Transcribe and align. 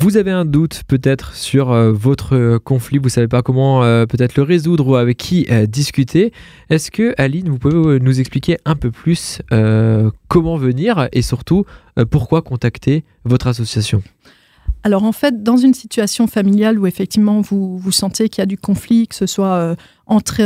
Vous 0.00 0.16
avez 0.16 0.30
un 0.30 0.46
doute 0.46 0.84
peut-être 0.88 1.34
sur 1.34 1.72
euh, 1.72 1.92
votre 1.92 2.56
conflit, 2.56 2.96
vous 2.96 3.10
savez 3.10 3.28
pas 3.28 3.42
comment 3.42 3.84
euh, 3.84 4.06
peut-être 4.06 4.34
le 4.34 4.42
résoudre 4.42 4.88
ou 4.88 4.96
avec 4.96 5.18
qui 5.18 5.46
euh, 5.50 5.66
discuter. 5.66 6.32
Est-ce 6.70 6.90
que 6.90 7.14
Aline, 7.18 7.50
vous 7.50 7.58
pouvez 7.58 8.00
nous 8.00 8.18
expliquer 8.18 8.56
un 8.64 8.76
peu 8.76 8.90
plus 8.90 9.42
comment 10.28 10.56
venir 10.56 11.08
et 11.12 11.20
surtout 11.20 11.66
pourquoi 12.10 12.40
contacter 12.40 13.04
votre 13.24 13.46
association? 13.46 14.02
Alors 14.82 15.04
en 15.04 15.12
fait, 15.12 15.42
dans 15.42 15.56
une 15.56 15.74
situation 15.74 16.26
familiale 16.26 16.78
où 16.78 16.86
effectivement 16.86 17.40
vous, 17.40 17.78
vous 17.78 17.92
sentez 17.92 18.28
qu'il 18.28 18.40
y 18.40 18.44
a 18.44 18.46
du 18.46 18.56
conflit, 18.56 19.08
que 19.08 19.14
ce 19.14 19.26
soit 19.26 19.76
entre, 20.06 20.40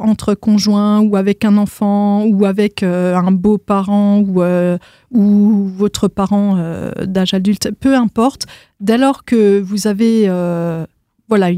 entre 0.00 0.34
conjoints 0.34 1.00
ou 1.00 1.16
avec 1.16 1.44
un 1.44 1.56
enfant 1.56 2.24
ou 2.24 2.44
avec 2.44 2.82
un 2.82 3.30
beau-parent 3.30 4.18
ou, 4.18 4.42
ou 5.12 5.68
votre 5.68 6.08
parent 6.08 6.58
d'âge 7.04 7.34
adulte, 7.34 7.70
peu 7.78 7.94
importe, 7.94 8.46
dès 8.80 8.98
lors 8.98 9.24
que 9.24 9.60
vous 9.60 9.86
avez 9.86 10.28
voilà 11.28 11.48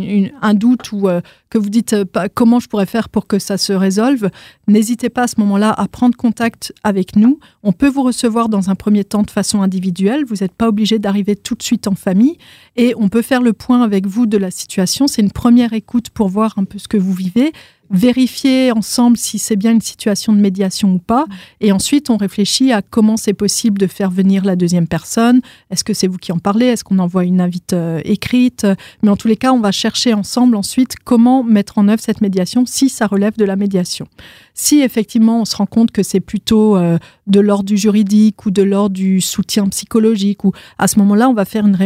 un 0.43 0.55
doute 0.55 0.93
ou 0.93 1.09
euh, 1.09 1.21
que 1.49 1.59
vous 1.59 1.71
dites 1.71 1.93
euh, 1.93 2.05
comment 2.35 2.61
je 2.61 2.69
pourrais 2.69 2.87
faire 2.87 3.09
pour 3.09 3.27
que 3.27 3.39
ça 3.39 3.57
se 3.57 3.73
résolve, 3.73 4.31
n'hésitez 4.69 5.09
pas 5.09 5.23
à 5.23 5.27
ce 5.27 5.39
moment-là 5.39 5.73
à 5.73 5.89
prendre 5.89 6.17
contact 6.17 6.73
avec 6.83 7.17
nous. 7.17 7.39
On 7.63 7.73
peut 7.73 7.89
vous 7.89 8.03
recevoir 8.03 8.49
dans 8.49 8.71
un 8.71 8.75
premier 8.75 9.05
temps 9.05 9.23
de 9.23 9.31
façon 9.31 9.63
individuelle. 9.63 10.25
Vous 10.25 10.37
n'êtes 10.41 10.55
pas 10.55 10.69
obligé 10.69 10.99
d'arriver 10.99 11.37
tout 11.37 11.55
de 11.55 11.63
suite 11.63 11.87
en 11.87 11.95
famille 11.95 12.37
et 12.77 12.95
on 12.97 13.09
peut 13.09 13.23
faire 13.23 13.43
le 13.43 13.53
point 13.53 13.83
avec 13.83 14.07
vous 14.07 14.27
de 14.27 14.37
la 14.37 14.51
situation. 14.51 15.07
C'est 15.07 15.23
une 15.23 15.33
première 15.33 15.73
écoute 15.73 16.11
pour 16.11 16.29
voir 16.29 16.55
un 16.59 16.65
peu 16.65 16.79
ce 16.79 16.89
que 16.89 16.97
vous 16.97 17.15
vivez 17.15 17.53
vérifier 17.91 18.73
ensemble 18.73 19.17
si 19.17 19.39
c'est 19.39 19.57
bien 19.57 19.73
une 19.73 19.81
situation 19.81 20.33
de 20.33 20.41
médiation 20.41 20.95
ou 20.95 20.99
pas. 20.99 21.27
Et 21.61 21.73
ensuite, 21.73 22.09
on 22.09 22.17
réfléchit 22.17 22.73
à 22.73 22.83
comment 22.83 23.17
c'est 23.17 23.35
possible 23.35 23.79
de 23.79 23.87
faire 23.87 24.11
venir 24.11 24.45
la 24.45 24.57
deuxième 24.57 24.87
personne. 24.87 25.41
Est-ce 25.71 25.85
que 25.85 25.93
c'est 25.93 26.07
vous 26.07 26.19
qui 26.19 26.33
en 26.33 26.39
parlez? 26.39 26.67
Est-ce 26.67 26.85
qu'on 26.85 26.99
envoie 26.99 27.25
une 27.25 27.41
invite 27.41 27.73
euh, 27.73 28.01
écrite? 28.05 28.67
Mais 29.03 29.11
en 29.11 29.17
tous 29.17 29.29
les 29.29 29.37
cas, 29.37 29.53
on 29.53 29.61
va 29.61 29.73
chercher 29.73 30.15
ensemble 30.15 30.57
ensuite 30.57 30.95
comment 31.05 31.43
mettre 31.43 31.79
en 31.79 31.89
œuvre 31.89 32.01
cette 32.01 32.21
médiation 32.21 32.65
si 32.65 32.89
ça 32.89 33.07
relève 33.07 33.37
de 33.37 33.45
la 33.45 33.57
médiation. 33.57 34.07
Si 34.55 34.81
effectivement 34.81 35.41
on 35.41 35.45
se 35.45 35.57
rend 35.57 35.67
compte 35.67 35.91
que 35.91 36.03
c'est 36.03 36.21
plutôt 36.21 36.77
euh, 36.77 36.99
de 37.27 37.41
l'ordre 37.41 37.65
du 37.65 37.77
juridique 37.77 38.45
ou 38.45 38.51
de 38.51 38.63
l'ordre 38.63 38.95
du 38.95 39.21
soutien 39.21 39.67
psychologique, 39.69 40.45
ou 40.45 40.53
à 40.79 40.87
ce 40.87 40.99
moment-là, 40.99 41.29
on 41.29 41.35
va 41.35 41.45
faire 41.45 41.67
une, 41.67 41.77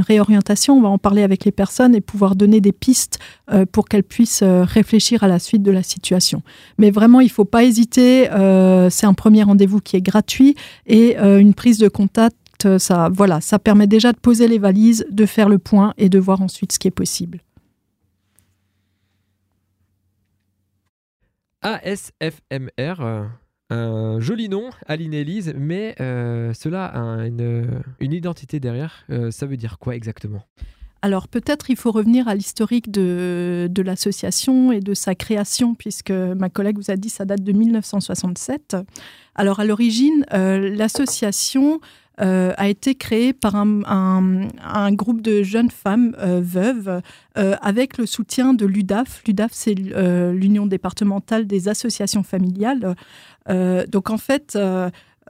réorientation, 0.00 0.76
on 0.76 0.82
va 0.82 0.88
en 0.88 0.98
parler 0.98 1.22
avec 1.22 1.44
les 1.44 1.52
personnes 1.52 1.94
et 1.94 2.00
pouvoir 2.00 2.36
donner 2.36 2.60
des 2.60 2.72
pistes 2.72 3.18
euh, 3.50 3.64
pour 3.64 3.88
qu'elles 3.88 4.04
puissent 4.04 4.42
réfléchir 4.42 5.23
à 5.24 5.28
la 5.28 5.38
suite 5.38 5.62
de 5.62 5.70
la 5.70 5.82
situation. 5.82 6.42
Mais 6.78 6.90
vraiment, 6.90 7.20
il 7.20 7.26
ne 7.26 7.30
faut 7.30 7.44
pas 7.44 7.64
hésiter. 7.64 8.28
c'est 8.90 9.06
un 9.06 9.14
premier 9.14 9.42
rendez-vous 9.42 9.80
qui 9.80 9.96
est 9.96 10.02
gratuit 10.02 10.54
et 10.86 11.16
une 11.16 11.54
prise 11.54 11.78
de 11.78 11.88
contact 11.88 12.36
ça, 12.78 13.10
voilà, 13.12 13.40
ça 13.40 13.58
permet 13.58 13.86
déjà 13.86 14.12
de 14.12 14.18
poser 14.18 14.48
les 14.48 14.58
valises, 14.58 15.06
de 15.10 15.26
faire 15.26 15.48
le 15.48 15.58
point 15.58 15.94
et 15.98 16.08
de 16.08 16.18
voir 16.18 16.40
ensuite 16.40 16.72
ce 16.72 16.78
qui 16.78 16.88
est 16.88 16.92
possible. 16.92 17.40
ASFMR, 21.62 23.00
euh, 23.00 23.24
un 23.70 24.20
joli 24.20 24.50
nom, 24.50 24.68
Aline 24.86 25.14
Elise, 25.14 25.54
mais 25.56 25.94
euh, 25.98 26.52
cela 26.52 26.86
a 26.86 27.26
une, 27.26 27.80
identité 28.00 28.60
derrière. 28.60 29.04
Euh, 29.08 29.30
ça 29.30 29.46
veut 29.46 29.56
dire 29.56 29.78
quoi 29.78 29.96
exactement? 29.96 30.44
Alors 31.04 31.28
peut-être 31.28 31.68
il 31.68 31.76
faut 31.76 31.90
revenir 31.90 32.28
à 32.28 32.34
l'historique 32.34 32.90
de, 32.90 33.68
de 33.70 33.82
l'association 33.82 34.72
et 34.72 34.80
de 34.80 34.94
sa 34.94 35.14
création, 35.14 35.74
puisque 35.74 36.10
ma 36.10 36.48
collègue 36.48 36.78
vous 36.78 36.90
a 36.90 36.96
dit 36.96 37.10
ça 37.10 37.26
date 37.26 37.42
de 37.42 37.52
1967. 37.52 38.78
Alors 39.34 39.60
à 39.60 39.66
l'origine, 39.66 40.24
l'association 40.32 41.80
euh, 42.20 42.52
a 42.56 42.68
été 42.68 42.94
créé 42.94 43.32
par 43.32 43.56
un, 43.56 44.92
groupe 44.92 45.20
de 45.20 45.42
jeunes 45.42 45.70
femmes 45.70 46.14
euh, 46.20 46.40
veuves 46.40 47.02
euh, 47.36 47.56
avec 47.60 47.98
le 47.98 48.06
soutien 48.06 48.54
de 48.54 48.64
l'UDAF. 48.64 49.22
L'UDAF, 49.26 49.50
c'est 49.52 49.74
l'Union 49.74 50.66
départementale 50.66 51.46
des 51.46 51.68
associations 51.68 52.22
familiales. 52.22 52.94
donc 53.88 54.10
en 54.10 54.18
fait, 54.18 54.56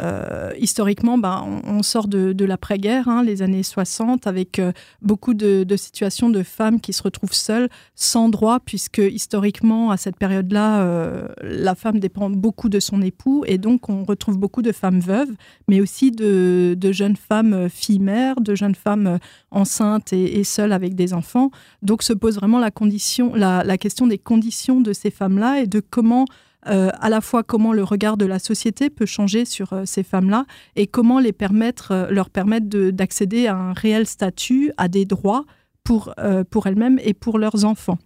euh, 0.01 0.51
historiquement, 0.59 1.19
ben, 1.19 1.61
on, 1.65 1.83
sort 1.83 2.09
de, 2.09 2.45
l'après-guerre, 2.45 3.09
hein, 3.09 3.23
les 3.23 3.43
années 3.43 3.63
60, 3.63 4.27
avec 4.27 4.59
euh, 4.59 4.73
beaucoup 5.03 5.35
de, 5.35 5.65
situations 5.77 6.31
de 6.31 6.43
femmes 6.43 6.81
qui 6.81 6.93
se 6.93 7.03
retrouvent 7.03 7.33
seules, 7.33 7.69
sans 7.95 8.29
droit, 8.29 8.61
puisque 8.61 8.99
historiquement, 8.99 9.91
à 9.91 9.97
cette 9.97 10.17
période-là, 10.17 10.83
euh, 10.83 11.29
la 11.43 11.75
femme 11.75 12.01
dépend 12.01 12.31
beaucoup 12.31 12.69
de 12.69 12.81
son 12.81 13.03
époux, 13.03 13.45
et 13.47 13.59
donc 13.59 13.89
on 13.89 14.05
retrouve 14.05 14.39
beaucoup 14.39 14.63
de 14.63 14.73
femmes 14.73 15.01
veuves, 15.01 15.33
mais 15.69 15.81
aussi 15.81 16.11
de, 16.11 16.77
jeunes 16.93 17.17
femmes 17.17 17.69
filles-mères, 17.69 18.41
de 18.41 18.55
jeunes 18.55 18.75
femmes 18.75 19.19
enceintes 19.51 20.13
et, 20.13 20.45
seules 20.45 20.73
avec 20.73 20.95
des 20.95 21.13
enfants. 21.13 21.51
Donc 21.83 22.03
se 22.03 22.13
pose 22.13 22.37
vraiment 22.37 22.59
la 22.59 22.71
question 22.71 24.07
des 24.07 24.19
conditions 24.19 24.81
de 24.81 24.93
ces 24.93 25.11
femmes-là 25.11 25.61
et 25.61 25.67
de 25.67 25.81
comment 25.81 26.27
euh, 26.67 26.91
à 27.01 27.09
la 27.11 27.21
fois 27.21 27.43
comment 27.43 27.73
le 27.73 27.85
regard 27.85 28.17
de 28.17 28.25
la 28.25 28.39
société 28.39 28.89
peut 28.91 29.07
changer 29.07 29.45
sur 29.45 29.73
euh, 29.73 29.83
ces 29.85 30.03
femmes-là 30.03 30.47
et 30.77 30.87
comment 30.87 31.19
les 31.19 31.33
permettre, 31.33 31.93
euh, 31.93 32.11
leur 32.11 32.31
permettre 32.31 32.67
d'accéder 32.67 33.47
à 33.47 33.55
un 33.55 33.73
réel 33.73 34.07
statut, 34.07 34.73
à 34.77 34.89
des 34.89 35.05
droits 35.05 35.45
pour, 35.83 36.15
pour 36.51 36.67
elles-mêmes 36.67 36.99
et 37.03 37.13
pour 37.13 37.39
leurs 37.39 37.67
enfants. 37.67 37.99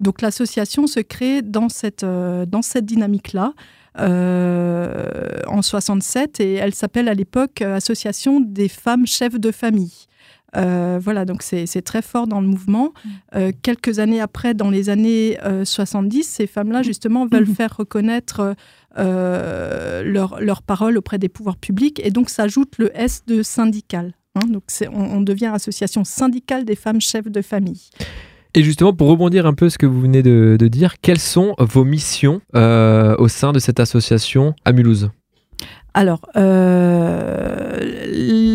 Donc 0.00 0.22
l'association 0.22 0.86
se 0.86 1.00
crée 1.00 1.42
dans 1.42 1.68
cette, 1.68 2.02
dans 2.02 2.62
cette 2.62 2.86
dynamique-là. 2.86 3.52
en 3.98 5.60
67 5.60 6.40
et 6.40 6.54
elle 6.54 6.74
s'appelle 6.74 7.08
à 7.08 7.14
l'époque 7.14 7.60
Association 7.60 8.40
des 8.40 8.68
femmes 8.68 9.06
chefs 9.06 9.38
de 9.38 9.50
famille. 9.50 10.06
Euh, 10.56 10.98
voilà, 11.02 11.24
donc 11.24 11.42
c'est 11.42 11.82
très 11.82 12.02
fort 12.02 12.26
dans 12.26 12.40
le 12.40 12.46
mouvement. 12.46 12.92
Mm. 12.92 13.08
Euh, 13.34 13.52
quelques 13.62 13.98
années 13.98 14.20
après, 14.20 14.54
dans 14.54 14.70
les 14.70 14.88
années 14.88 15.38
70, 15.64 16.18
euh, 16.18 16.22
ces 16.24 16.46
femmes-là, 16.46 16.82
justement, 16.82 17.26
veulent 17.26 17.48
mm. 17.48 17.54
faire 17.54 17.76
reconnaître 17.76 18.54
leur 18.96 20.62
paroles 20.62 20.96
auprès 20.96 21.18
des 21.18 21.28
pouvoirs 21.28 21.56
publics 21.56 22.00
et 22.04 22.10
donc 22.10 22.30
s'ajoute 22.30 22.78
le 22.78 22.90
S 22.94 23.22
de 23.26 23.42
syndical. 23.42 24.14
Hein. 24.34 24.46
donc 24.48 24.64
on, 24.92 25.00
on, 25.00 25.20
devient 25.22 25.46
association 25.46 26.04
syndicale 26.04 26.66
des 26.66 26.76
femmes 26.76 27.00
chefs 27.00 27.28
de 27.28 27.40
famille. 27.40 27.88
Et 28.52 28.62
justement, 28.62 28.92
pour 28.92 29.08
rebondir 29.08 29.46
un 29.46 29.54
peu 29.54 29.70
ce 29.70 29.78
que 29.78 29.86
vous 29.86 30.00
venez 30.00 30.22
de, 30.22 30.56
dire, 30.68 31.00
quelles 31.00 31.20
sont 31.20 31.54
vos 31.58 31.84
missions 31.84 32.40
au 32.54 33.28
sein 33.28 33.52
de 33.52 33.58
cette 33.58 33.80
association 33.80 34.54
à 34.64 34.72
Mulhouse? 34.72 35.10
Alors, 35.96 36.20
euh, 36.36 37.78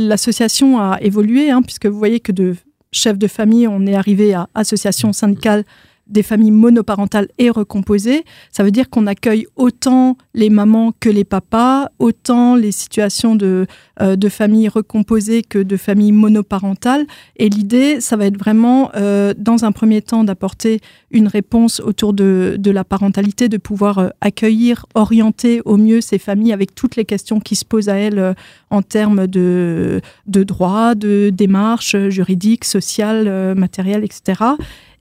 l'association 0.07 0.79
a 0.79 0.99
évolué, 1.01 1.49
hein, 1.49 1.63
puisque 1.63 1.87
vous 1.87 1.97
voyez 1.97 2.19
que 2.19 2.31
de 2.31 2.55
chef 2.91 3.17
de 3.17 3.25
famille, 3.25 3.67
on 3.67 3.87
est 3.87 3.95
arrivé 3.95 4.35
à 4.35 4.47
association 4.53 5.11
syndicale 5.11 5.63
des 6.11 6.23
familles 6.23 6.51
monoparentales 6.51 7.27
et 7.37 7.49
recomposées. 7.49 8.23
Ça 8.51 8.63
veut 8.63 8.71
dire 8.71 8.89
qu'on 8.89 9.07
accueille 9.07 9.47
autant 9.55 10.17
les 10.33 10.49
mamans 10.49 10.93
que 10.99 11.09
les 11.09 11.23
papas, 11.23 11.89
autant 11.99 12.55
les 12.55 12.71
situations 12.71 13.35
de, 13.35 13.65
euh, 14.01 14.15
de 14.15 14.29
familles 14.29 14.67
recomposées 14.67 15.41
que 15.41 15.59
de 15.59 15.77
familles 15.77 16.11
monoparentales. 16.11 17.05
Et 17.37 17.49
l'idée, 17.49 18.01
ça 18.01 18.17
va 18.17 18.25
être 18.25 18.37
vraiment, 18.37 18.91
euh, 18.95 19.33
dans 19.37 19.65
un 19.65 19.71
premier 19.71 20.01
temps, 20.01 20.23
d'apporter 20.23 20.81
une 21.11 21.27
réponse 21.27 21.79
autour 21.79 22.13
de, 22.13 22.55
de, 22.59 22.71
la 22.71 22.83
parentalité, 22.83 23.49
de 23.49 23.57
pouvoir 23.57 23.99
euh, 23.99 24.09
accueillir, 24.21 24.85
orienter 24.95 25.61
au 25.65 25.77
mieux 25.77 26.01
ces 26.01 26.17
familles 26.17 26.53
avec 26.53 26.75
toutes 26.75 26.95
les 26.95 27.05
questions 27.05 27.39
qui 27.39 27.55
se 27.55 27.65
posent 27.65 27.89
à 27.89 27.95
elles 27.95 28.35
en 28.69 28.81
termes 28.81 29.27
de, 29.27 30.01
de 30.27 30.43
droits, 30.43 30.95
de 30.95 31.31
démarches 31.33 31.95
juridiques, 32.09 32.65
sociales, 32.65 33.55
matérielles, 33.55 34.03
etc 34.03 34.55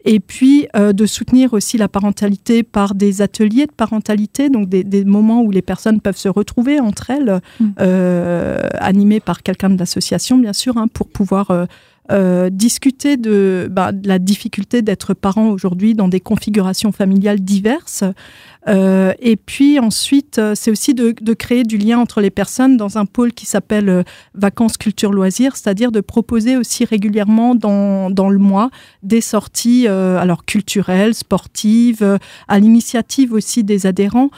et 0.04 0.20
puis 0.20 0.66
euh, 0.76 0.92
de 0.92 1.06
soutenir 1.06 1.52
aussi 1.52 1.76
la 1.78 1.88
parentalité 1.88 2.62
par 2.62 2.94
des 2.94 3.22
ateliers 3.22 3.66
de 3.66 3.72
parentalité, 3.72 4.48
donc 4.48 4.68
des, 4.68 5.04
moments 5.04 5.42
où 5.42 5.50
les 5.50 5.62
personnes 5.62 6.00
peuvent 6.00 6.16
se 6.16 6.28
retrouver 6.28 6.80
entre 6.80 7.10
elles, 7.10 7.40
mmh. 7.58 7.66
euh, 7.80 8.60
animées 8.78 9.20
par 9.20 9.42
quelqu'un 9.42 9.70
de 9.70 9.78
l'association, 9.78 10.38
bien 10.38 10.52
sûr, 10.52 10.76
hein, 10.76 10.86
pour 10.88 11.08
pouvoir 11.08 11.50
euh, 12.10 12.50
discuter 12.50 13.16
de, 13.16 13.68
bah, 13.70 13.92
de, 13.92 14.08
la 14.08 14.18
difficulté 14.18 14.82
d'être 14.82 15.14
parent 15.14 15.48
aujourd'hui 15.48 15.94
dans 15.94 16.08
des 16.08 16.20
configurations 16.20 16.92
familiales 16.92 17.40
diverses. 17.40 18.04
Euh, 18.68 19.14
et 19.20 19.36
puis 19.36 19.78
ensuite, 19.78 20.38
euh, 20.38 20.52
c'est 20.54 20.70
aussi 20.70 20.92
de, 20.94 21.12
créer 21.34 21.62
du 21.62 21.78
lien 21.78 21.98
entre 21.98 22.20
les 22.20 22.30
personnes 22.30 22.76
dans 22.76 22.98
un 22.98 23.06
pôle 23.06 23.32
qui 23.32 23.46
s'appelle 23.46 23.88
euh, 23.88 24.02
Vacances 24.34 24.76
Culture 24.76 25.12
Loisirs, 25.12 25.56
c'est-à-dire 25.56 25.92
de 25.92 26.00
proposer 26.00 26.56
aussi 26.56 26.84
régulièrement 26.84 27.54
dans, 27.54 28.10
dans 28.10 28.28
le 28.28 28.38
mois 28.38 28.70
des 29.02 29.20
sorties 29.20 29.86
alors 29.88 30.44
culturelles, 30.44 31.14
sportives, 31.14 32.18
à 32.48 32.58
l'initiative 32.58 33.32
aussi 33.32 33.64
des 33.64 33.86
adhérents, 33.86 34.30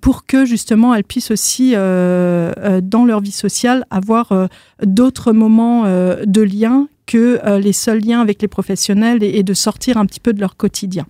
pour 0.00 0.26
que 0.26 0.44
justement 0.44 0.94
elles 0.94 1.04
puissent 1.04 1.30
aussi, 1.30 1.72
dans 1.72 3.04
leur 3.06 3.20
vie 3.20 3.32
sociale, 3.32 3.84
avoir 3.90 4.48
d'autres 4.82 5.32
moments 5.32 5.84
de 5.84 6.42
lien 6.42 6.88
que 7.06 7.58
les 7.58 7.72
seuls 7.72 8.00
liens 8.00 8.20
avec 8.20 8.40
les 8.40 8.48
professionnels 8.48 9.22
et 9.22 9.42
de 9.42 9.54
sortir 9.54 9.96
un 9.96 10.06
petit 10.06 10.20
peu 10.20 10.32
de 10.32 10.40
leur 10.40 10.56
quotidien. 10.56 11.06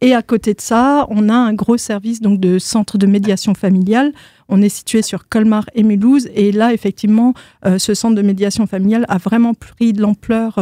Et 0.00 0.12
à 0.12 0.20
côté 0.20 0.52
de 0.52 0.60
ça, 0.60 1.06
on 1.08 1.30
a 1.30 1.34
un 1.34 1.54
gros 1.54 1.78
service 1.78 2.20
donc 2.20 2.38
de 2.38 2.58
centre 2.58 2.98
de 2.98 3.06
médiation 3.06 3.54
familiale. 3.54 4.12
On 4.50 4.60
est 4.60 4.68
situé 4.68 5.00
sur 5.00 5.30
Colmar 5.30 5.64
et 5.74 5.82
Mulhouse. 5.82 6.28
Et 6.34 6.52
là, 6.52 6.74
effectivement, 6.74 7.32
ce 7.78 7.94
centre 7.94 8.14
de 8.14 8.20
médiation 8.20 8.66
familiale 8.66 9.06
a 9.08 9.16
vraiment 9.16 9.54
pris 9.54 9.94
de 9.94 10.02
l'ampleur 10.02 10.56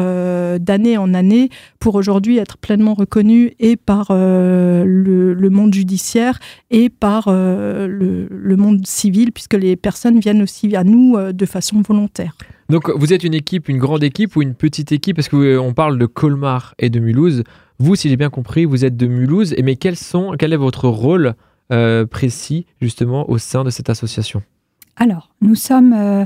d'année 0.61 0.97
en 0.97 1.13
année 1.13 1.49
pour 1.81 1.97
aujourd'hui 1.97 2.39
être 2.39 2.57
pleinement 2.57 2.95
reconnu 2.95 3.55
et 3.59 3.75
par 3.75 4.13
le, 4.13 5.49
monde 5.51 5.75
judiciaire 5.75 6.39
et 6.71 6.89
par 6.89 7.25
le, 7.29 8.29
le, 8.31 8.57
monde 8.57 8.87
civil, 8.87 9.33
puisque 9.33 9.55
les 9.55 9.75
personnes 9.75 10.21
viennent 10.21 10.43
aussi 10.43 10.77
à 10.77 10.85
nous 10.85 11.17
de 11.33 11.47
façon 11.47 11.83
volontaire. 11.83 12.37
Donc 12.73 12.89
vous 12.89 13.13
êtes 13.13 13.23
une 13.23 13.35
équipe, 13.35 13.69
une 13.69 13.77
grande 13.77 14.03
équipe 14.03 14.35
ou 14.35 14.41
une 14.41 14.55
petite 14.55 14.93
équipe? 14.93 15.17
Parce 15.17 15.29
qu'on 15.29 15.75
parle 15.75 15.99
de 15.99 16.07
Colmar 16.07 16.75
et 16.79 16.89
de 16.89 17.01
Mulhouse. 17.01 17.45
Vous, 17.79 17.97
si 17.97 18.09
j'ai 18.09 18.17
bien 18.17 18.31
compris, 18.31 18.65
vous 18.65 18.87
êtes 18.87 18.97
de 18.97 19.07
Mulhouse. 19.07 19.55
Mais 19.63 19.77
quel 19.77 19.95
est 19.95 20.57
votre 20.57 20.89
rôle 20.89 21.35
euh, 21.71 22.07
précis 22.07 22.65
justement 22.81 23.29
au 23.29 23.37
sein 23.37 23.63
de 23.63 23.69
cette 23.69 23.91
association? 23.91 24.43
Alors, 24.97 25.35
nous 25.43 25.55
sommes 25.55 25.93
euh, 25.93 26.25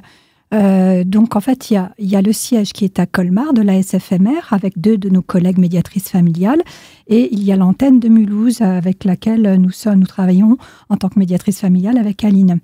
euh, 0.54 1.02
donc 1.04 1.34
en 1.34 1.40
fait, 1.40 1.70
il 1.70 1.74
y, 1.74 1.76
a, 1.76 1.92
y, 1.98 2.14
a, 2.14 2.22
le 2.22 2.32
siège 2.32 2.72
qui 2.72 2.84
est 2.84 3.00
à 3.00 3.06
Colmar 3.06 3.52
de 3.52 3.62
la 3.62 3.82
SFMR 3.82 4.52
avec 4.52 4.78
deux 4.78 4.96
de 4.96 5.08
nos 5.08 5.22
collègues 5.22 5.58
médiatrices 5.58 6.08
familiales 6.08 6.62
et 7.08 7.28
il 7.32 7.42
y 7.42 7.50
a 7.50 7.56
l'antenne 7.56 7.98
de 7.98 8.08
Mulhouse 8.08 8.60
avec 8.60 9.04
laquelle 9.04 9.56
nous, 9.60 9.70
sommes, 9.70 10.00
nous 10.00 10.06
travaillons 10.06 10.56
en 10.88 10.96
tant 10.96 11.08
que 11.08 11.18
médiatrice 11.18 11.60
familiale 11.60 11.98
avec 11.98 12.22
Aline. 12.22 12.60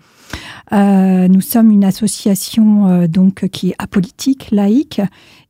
Euh, 0.73 1.27
nous 1.29 1.41
sommes 1.41 1.71
une 1.71 1.85
association 1.85 2.87
euh, 2.87 3.07
donc 3.09 3.49
qui 3.49 3.71
est 3.71 3.75
apolitique, 3.79 4.51
laïque 4.53 5.01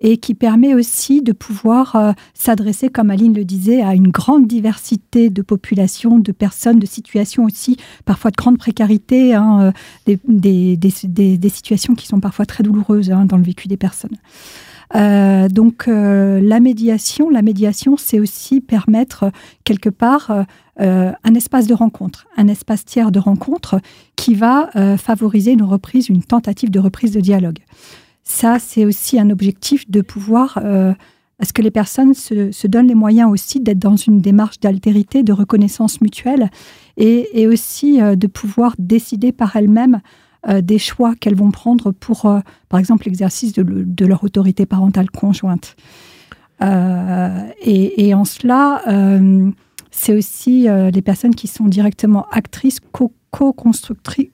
et 0.02 0.18
qui 0.18 0.34
permet 0.34 0.74
aussi 0.74 1.22
de 1.22 1.32
pouvoir 1.32 1.96
euh, 1.96 2.12
s'adresser, 2.34 2.90
comme 2.90 3.10
Aline 3.10 3.34
le 3.34 3.44
disait, 3.44 3.80
à 3.80 3.94
une 3.94 4.08
grande 4.08 4.46
diversité 4.46 5.30
de 5.30 5.40
populations, 5.40 6.18
de 6.18 6.32
personnes, 6.32 6.78
de 6.78 6.86
situations 6.86 7.44
aussi, 7.44 7.78
parfois 8.04 8.30
de 8.30 8.36
grande 8.36 8.58
précarité, 8.58 9.34
hein, 9.34 9.72
des, 10.06 10.18
des, 10.76 11.48
situations 11.48 11.94
qui 11.94 12.06
sont 12.06 12.20
parfois 12.20 12.44
très 12.44 12.62
douloureuses 12.62 13.10
hein, 13.10 13.24
dans 13.24 13.38
le 13.38 13.44
vécu 13.44 13.68
des 13.68 13.78
personnes. 13.78 14.18
Euh, 14.94 15.48
donc 15.48 15.88
euh, 15.88 16.40
la 16.40 16.60
médiation, 16.60 17.30
la 17.30 17.42
médiation, 17.42 17.96
c'est 17.96 18.20
aussi 18.20 18.60
permettre 18.60 19.30
quelque 19.64 19.88
part 19.88 20.44
euh, 20.80 21.12
un 21.24 21.34
espace 21.34 21.66
de 21.66 21.74
rencontre, 21.74 22.26
un 22.36 22.48
espace 22.48 22.84
tiers 22.84 23.12
de 23.12 23.18
rencontre 23.18 23.80
qui 24.16 24.34
va 24.34 24.70
favoriser 24.98 25.52
une 25.52 25.62
reprise, 25.62 26.08
une 26.08 26.22
tentative 26.22 26.70
de 26.70 26.78
reprise 26.78 27.12
de 27.12 27.20
dialogue. 27.20 27.58
Ça, 28.32 28.58
c'est 28.58 28.86
aussi 28.86 29.20
un 29.20 29.30
objectif 29.30 29.90
de 29.90 30.00
pouvoir 30.00 30.56
à 30.58 31.44
ce 31.44 31.52
que 31.52 31.60
les 31.60 31.70
personnes 31.70 32.14
se, 32.14 32.66
donnent 32.66 32.86
les 32.86 32.94
moyens 32.94 33.30
aussi 33.30 33.60
d'être 33.60 33.78
dans 33.78 33.96
une 33.96 34.20
démarche 34.20 34.58
d'altérité, 34.58 35.22
de 35.22 35.32
reconnaissance 35.32 36.00
mutuelle, 36.00 36.50
et, 36.96 37.28
et 37.40 37.46
aussi 37.46 37.98
de 38.00 38.26
pouvoir 38.26 38.74
décider 38.78 39.32
par 39.32 39.54
elles-mêmes 39.56 40.00
euh, 40.48 40.60
des 40.60 40.78
choix 40.78 41.14
qu'elles 41.14 41.36
vont 41.36 41.52
prendre 41.52 41.92
pour, 41.92 42.26
euh, 42.26 42.40
par 42.68 42.80
exemple, 42.80 43.04
l'exercice 43.04 43.52
de, 43.52 44.04
leur 44.04 44.24
autorité 44.24 44.66
parentale 44.66 45.08
conjointe. 45.08 45.76
Euh, 46.62 47.46
et, 47.60 48.12
en 48.12 48.24
cela, 48.24 48.82
c'est 49.92 50.16
aussi 50.16 50.66
les 50.68 51.02
personnes 51.02 51.34
qui 51.34 51.46
sont 51.46 51.66
directement 51.66 52.26
actrices, 52.30 52.80
co-constructrices, 53.30 54.30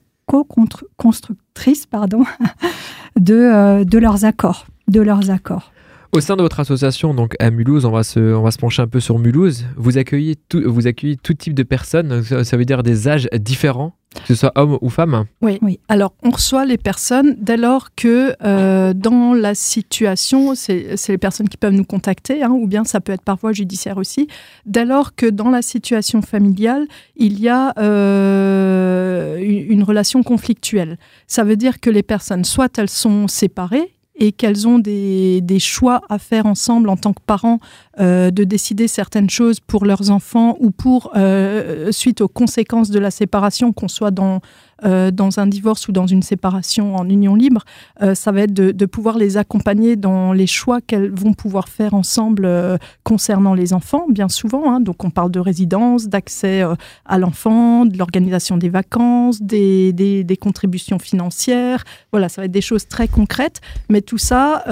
pardon, 1.85 2.23
de, 3.19 3.83
de 3.83 3.97
leurs 3.97 4.25
accords, 4.25 4.65
de 4.87 5.01
leurs 5.01 5.29
accords. 5.29 5.71
Au 6.11 6.21
sein 6.21 6.35
de 6.35 6.41
votre 6.41 6.59
association, 6.59 7.13
donc 7.13 7.35
à 7.39 7.51
Mulhouse, 7.51 7.85
on 7.85 7.91
va 7.91 8.03
se, 8.03 8.19
on 8.19 8.41
va 8.41 8.51
se 8.51 8.57
pencher 8.57 8.81
un 8.81 8.87
peu 8.87 8.99
sur 8.99 9.19
Mulhouse. 9.19 9.65
Vous 9.77 9.97
accueillez 9.97 10.35
tout, 10.35 10.61
vous 10.65 10.87
accueillez 10.87 11.17
tout 11.17 11.33
type 11.33 11.53
de 11.53 11.63
personnes, 11.63 12.23
ça 12.23 12.57
veut 12.57 12.65
dire 12.65 12.81
des 12.81 13.07
âges 13.07 13.29
différents 13.33 13.93
que 14.15 14.27
ce 14.27 14.35
soit 14.35 14.51
homme 14.55 14.77
ou 14.81 14.89
femme 14.89 15.25
oui. 15.41 15.59
oui. 15.61 15.79
Alors, 15.87 16.13
on 16.23 16.31
reçoit 16.31 16.65
les 16.65 16.77
personnes 16.77 17.35
dès 17.39 17.57
lors 17.57 17.93
que 17.95 18.33
euh, 18.43 18.93
dans 18.93 19.33
la 19.33 19.53
situation, 19.53 20.55
c'est 20.55 20.95
les 21.07 21.17
personnes 21.17 21.47
qui 21.47 21.57
peuvent 21.57 21.73
nous 21.73 21.85
contacter, 21.85 22.41
hein, 22.43 22.49
ou 22.49 22.67
bien 22.67 22.83
ça 22.83 23.01
peut 23.01 23.11
être 23.11 23.21
par 23.21 23.37
voie 23.37 23.51
judiciaire 23.51 23.97
aussi, 23.97 24.27
dès 24.65 24.85
lors 24.85 25.15
que 25.15 25.27
dans 25.27 25.49
la 25.49 25.61
situation 25.61 26.21
familiale, 26.21 26.87
il 27.15 27.39
y 27.39 27.49
a 27.49 27.73
euh, 27.77 29.37
une 29.37 29.83
relation 29.83 30.23
conflictuelle. 30.23 30.97
Ça 31.27 31.43
veut 31.43 31.55
dire 31.55 31.79
que 31.79 31.89
les 31.89 32.03
personnes, 32.03 32.45
soit 32.45 32.77
elles 32.79 32.89
sont 32.89 33.27
séparées, 33.27 33.93
et 34.19 34.31
qu'elles 34.31 34.67
ont 34.67 34.79
des, 34.79 35.41
des, 35.41 35.59
choix 35.59 36.01
à 36.09 36.19
faire 36.19 36.45
ensemble 36.45 36.89
en 36.89 36.97
tant 36.97 37.13
que 37.13 37.21
parents 37.25 37.59
euh, 37.99 38.29
de 38.31 38.43
décider 38.43 38.87
certaines 38.87 39.29
choses 39.29 39.59
pour 39.59 39.85
leurs 39.85 40.11
enfants 40.11 40.57
ou 40.59 40.71
pour, 40.71 41.11
euh, 41.15 41.91
suite 41.91 42.21
aux 42.21 42.27
conséquences 42.27 42.91
de 42.91 42.99
la 42.99 43.11
séparation, 43.11 43.73
qu'on 43.73 43.87
soit 43.87 44.11
dans 44.11 44.41
euh, 44.85 45.11
dans 45.11 45.39
un 45.39 45.47
divorce 45.47 45.87
ou 45.87 45.91
dans 45.91 46.07
une 46.07 46.21
séparation 46.21 46.95
en 46.95 47.07
union 47.07 47.35
libre, 47.35 47.63
euh, 48.01 48.15
ça 48.15 48.31
va 48.31 48.41
être 48.41 48.53
de, 48.53 48.85
pouvoir 48.85 49.17
les 49.17 49.37
accompagner 49.37 49.95
dans 49.95 50.33
les 50.33 50.47
choix 50.47 50.81
qu'elles 50.81 51.11
vont 51.11 51.33
pouvoir 51.33 51.69
faire 51.69 51.93
ensemble 51.93 52.45
euh, 52.45 52.77
concernant 53.03 53.53
les 53.53 53.73
enfants, 53.73 54.05
bien 54.09 54.29
souvent. 54.29 54.71
Hein. 54.71 54.79
Donc 54.79 55.03
on 55.03 55.09
parle 55.09 55.31
de 55.31 55.39
résidence, 55.39 56.07
d'accès 56.07 56.63
à 57.05 57.17
l'enfant, 57.19 57.85
de 57.85 57.97
l'organisation 57.97 58.57
des 58.57 58.69
vacances, 58.69 59.41
des, 59.41 59.93
des, 59.93 60.23
des, 60.23 60.37
contributions 60.37 60.99
financières. 60.99 61.83
Voilà, 62.11 62.29
ça 62.29 62.41
va 62.41 62.45
être 62.45 62.51
des 62.51 62.61
choses 62.61 62.87
très 62.87 63.07
concrètes, 63.07 63.61
mais 63.89 64.01
tout 64.01 64.17
ça, 64.17 64.63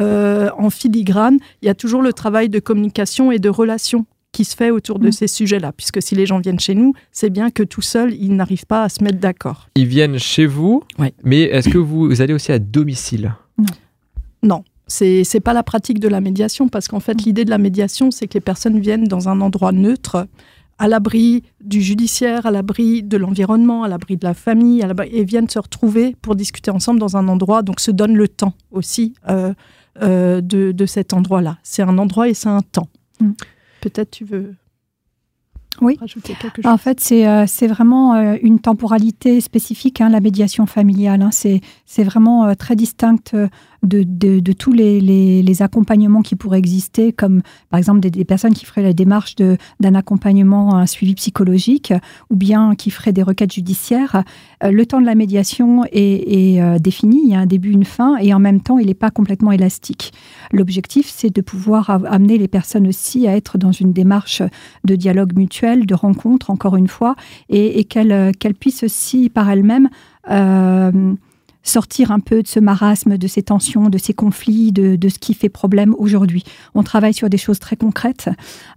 en 0.58 0.70
filigrane, 0.70 1.38
il 1.62 1.68
y 1.68 1.70
a 1.70 1.76
toujours 1.76 2.02
le 2.02 2.14
travail 2.14 2.50
de 2.50 2.60
communication 2.60 3.32
et 3.32 3.40
de 3.40 3.50
relation 3.50 4.06
qui 4.38 4.46
se 4.46 4.56
fait 4.56 4.70
autour 4.70 5.00
de 5.00 5.08
mm. 5.08 5.14
ces 5.14 5.28
sujets-là. 5.28 5.72
Puisque 5.72 6.00
si 6.00 6.14
les 6.14 6.28
gens 6.28 6.40
viennent 6.40 6.60
chez 6.60 6.76
nous, 6.76 6.94
c'est 7.12 7.32
bien 7.32 7.50
que 7.50 7.64
tout 7.64 7.82
seul, 7.82 8.14
ils 8.14 8.36
n'arrivent 8.36 8.68
pas 8.68 8.84
à 8.84 8.90
se 8.90 9.04
mettre 9.04 9.18
d'accord. 9.18 9.68
Ils 9.74 9.88
viennent 9.88 10.20
chez 10.20 10.46
vous, 10.46 10.84
mais 11.24 11.42
est-ce 11.42 11.70
que 11.70 11.80
vous 11.80 12.22
allez 12.22 12.36
aussi 12.36 12.52
à 12.52 12.60
domicile? 12.60 13.34
Non. 13.58 13.66
Non. 14.44 14.64
C'est, 14.86 15.24
c'est 15.24 15.40
pas 15.40 15.54
la 15.54 15.64
pratique 15.64 16.00
de 16.00 16.08
la 16.08 16.22
médiation 16.22 16.70
parce 16.70 16.88
qu'en 16.88 17.00
fait, 17.00 17.16
mm. 17.16 17.26
l'idée 17.26 17.46
de 17.46 17.50
la 17.50 17.58
médiation, 17.58 18.12
c'est 18.12 18.28
que 18.28 18.36
les 18.36 18.42
personnes 18.42 18.80
viennent 18.80 19.06
dans 19.06 19.28
un 19.28 19.42
endroit 19.42 19.72
neutre, 19.72 20.28
à 20.78 20.88
l'abri 20.88 21.42
du 21.60 21.82
judiciaire, 21.82 22.46
à 22.46 22.52
l'abri 22.52 23.02
de 23.02 23.18
l'environnement, 23.18 23.82
à 23.82 23.88
l'abri 23.88 24.18
de 24.18 24.24
la 24.24 24.36
famille, 24.36 24.86
et 25.12 25.24
viennent 25.24 25.50
se 25.50 25.58
retrouver 25.58 26.16
pour 26.22 26.36
discuter 26.36 26.70
ensemble 26.70 27.00
dans 27.00 27.18
un 27.18 27.28
endroit, 27.28 27.64
donc 27.64 27.80
se 27.80 27.90
donnent 27.90 28.16
le 28.16 28.28
temps 28.28 28.54
aussi 28.70 29.16
euh, 29.28 29.56
euh, 30.04 30.42
de, 30.42 30.72
de, 30.74 30.86
cet 30.86 31.14
endroit-là. 31.14 31.58
C'est 31.64 31.82
un 31.82 31.98
endroit 31.98 32.30
et 32.30 32.36
c'est 32.36 32.50
un 32.50 32.62
temps. 32.62 32.88
Mm. 33.20 33.32
Peut-être 33.82 34.12
tu 34.12 34.26
veux 34.26 34.56
oui. 35.82 35.98
rajouter 36.00 36.34
quelque 36.40 36.62
chose. 36.62 36.72
En 36.72 36.78
fait, 36.78 37.00
c'est 37.00 37.28
euh, 37.28 37.46
vraiment 37.68 38.16
euh, 38.16 38.36
une 38.42 38.60
temporalité 38.60 39.42
spécifique, 39.42 40.02
hein, 40.02 40.10
la 40.10 40.20
médiation 40.20 40.66
familiale. 40.66 41.22
Hein. 41.22 41.30
C'est 41.32 42.04
vraiment 42.04 42.46
euh, 42.46 42.54
très 42.54 42.76
distincte 42.76 43.36
de, 43.84 44.52
tous 44.54 44.74
les, 44.74 45.62
accompagnements 45.62 46.22
qui 46.22 46.36
pourraient 46.36 46.60
exister, 46.60 47.14
comme 47.14 47.42
par 47.70 47.78
exemple 47.78 48.00
des, 48.00 48.26
personnes 48.26 48.54
qui 48.54 48.66
feraient 48.66 48.84
la 48.84 48.94
démarche 48.94 49.36
d'un 49.36 49.96
accompagnement, 49.96 50.76
un 50.76 50.86
suivi 50.86 51.16
psychologique, 51.16 51.94
ou 52.30 52.36
bien 52.36 52.76
qui 52.76 52.92
feraient 52.92 53.14
des 53.14 53.24
requêtes 53.24 53.54
judiciaires. 53.54 54.24
Euh, 54.64 54.72
le 54.72 54.86
temps 54.86 55.02
de 55.02 55.06
la 55.06 55.16
médiation 55.16 55.84
est, 55.92 56.62
euh, 56.62 56.80
défini, 56.80 57.22
il 57.24 57.32
y 57.32 57.36
a 57.36 57.40
un 57.40 57.46
début, 57.46 57.72
une 57.72 57.86
fin, 57.86 58.18
et 58.18 58.34
en 58.34 58.40
même 58.40 58.62
temps, 58.62 58.80
il 58.80 58.88
n'est 58.88 58.94
pas 58.94 59.12
complètement 59.12 59.52
élastique. 59.52 60.14
L'objectif, 60.52 61.10
c'est 61.10 61.34
de 61.34 61.42
pouvoir 61.42 61.90
amener 61.90 62.38
les 62.38 62.48
personnes 62.48 62.88
aussi 62.88 63.28
à 63.28 63.36
être 63.36 63.58
dans 63.58 63.72
une 63.72 63.94
démarche 63.94 64.42
de 64.84 64.96
dialogue 64.96 65.36
mutuel, 65.36 65.86
de 65.86 65.96
rencontre, 65.96 66.50
encore 66.50 66.76
une 66.76 66.88
fois, 66.88 67.16
et, 67.50 67.84
qu'elles 67.86 68.34
puissent 68.60 68.84
aussi 68.84 69.30
par 69.30 69.50
elles-mêmes 69.50 69.90
euh, 70.30 71.14
sortir 71.70 72.12
un 72.12 72.20
peu 72.20 72.44
de 72.44 72.48
ce 72.48 72.60
marasme, 72.60 73.18
de 73.18 73.28
ces 73.28 73.44
tensions, 73.44 73.90
de 73.90 73.98
ces 73.98 74.14
conflits, 74.14 74.72
de, 74.72 75.10
ce 75.10 75.20
qui 75.20 75.34
fait 75.34 75.50
problème 75.50 75.96
aujourd'hui. 75.98 76.44
On 76.76 76.84
travaille 76.84 77.14
sur 77.14 77.30
des 77.30 77.38
choses 77.38 77.60
très 77.60 77.76
concrètes 77.76 78.30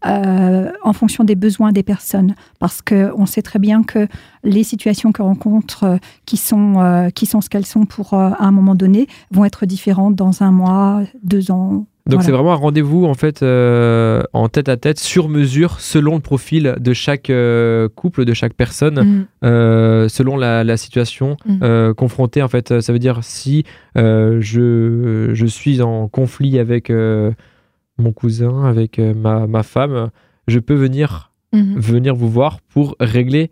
euh, 0.07 0.71
en 0.83 0.93
fonction 0.93 1.25
des 1.25 1.35
besoins 1.35 1.73
des 1.73 1.83
personnes, 1.83 2.35
parce 2.59 2.83
qu'on 2.83 3.27
sait 3.27 3.43
très 3.43 3.59
bien 3.59 3.83
que 3.83 4.09
les 4.45 4.65
situations 4.65 5.13
qu'on 5.13 5.25
rencontre, 5.25 5.85
euh, 5.85 5.97
qui 6.27 6.37
sont, 6.37 6.81
euh, 6.81 7.11
qui 7.11 7.27
sont 7.27 7.41
ce 7.41 7.49
qu'elles 7.49 7.67
sont 7.67 7.87
pour 7.87 8.15
un 8.15 8.51
moment 8.51 8.75
donné, 8.75 9.07
vont 9.31 9.45
être 9.45 9.67
différentes 9.67 10.15
dans 10.15 10.43
un 10.43 10.51
mois, 10.51 11.03
deux 11.23 11.51
ans, 11.51 11.87
donc 12.11 12.23
c'est 12.23 12.33
vraiment 12.33 12.53
un 12.53 12.57
rendez-vous 12.57 13.07
en 13.07 13.15
fait 13.15 13.43
euh, 13.43 14.23
en 14.33 14.49
tête 14.49 14.69
à 14.69 14.77
tête 14.77 14.99
sur 14.99 15.29
mesure 15.29 15.81
selon 15.81 16.15
le 16.15 16.21
profil 16.21 16.77
de 16.79 16.93
chaque 16.93 17.31
euh, 17.31 17.89
couple, 17.89 18.25
de 18.25 18.35
chaque 18.35 18.55
personne, 18.55 19.03
mm. 19.03 19.27
euh, 19.45 20.09
selon 20.09 20.37
la, 20.37 20.77
situation 20.77 21.37
mm. 21.47 21.95
confrontée 21.95 22.43
en 22.43 22.49
fait. 22.49 22.81
Ça 22.81 22.93
veut 22.93 22.99
dire 22.99 23.21
si 23.23 23.65
je, 23.97 25.31
je, 25.33 25.47
suis 25.47 25.83
en 25.83 26.09
conflit 26.09 26.59
avec 26.59 26.91
mon 26.91 28.13
cousin, 28.13 28.65
avec 28.65 28.99
ma, 28.99 29.47
ma, 29.47 29.63
femme, 29.63 30.11
je 30.47 30.59
peux 30.59 30.75
venir, 30.75 31.33
mm-hmm. 31.53 31.79
venir 31.79 32.15
vous 32.15 32.29
voir 32.29 32.61
pour 32.61 32.97
régler 33.01 33.51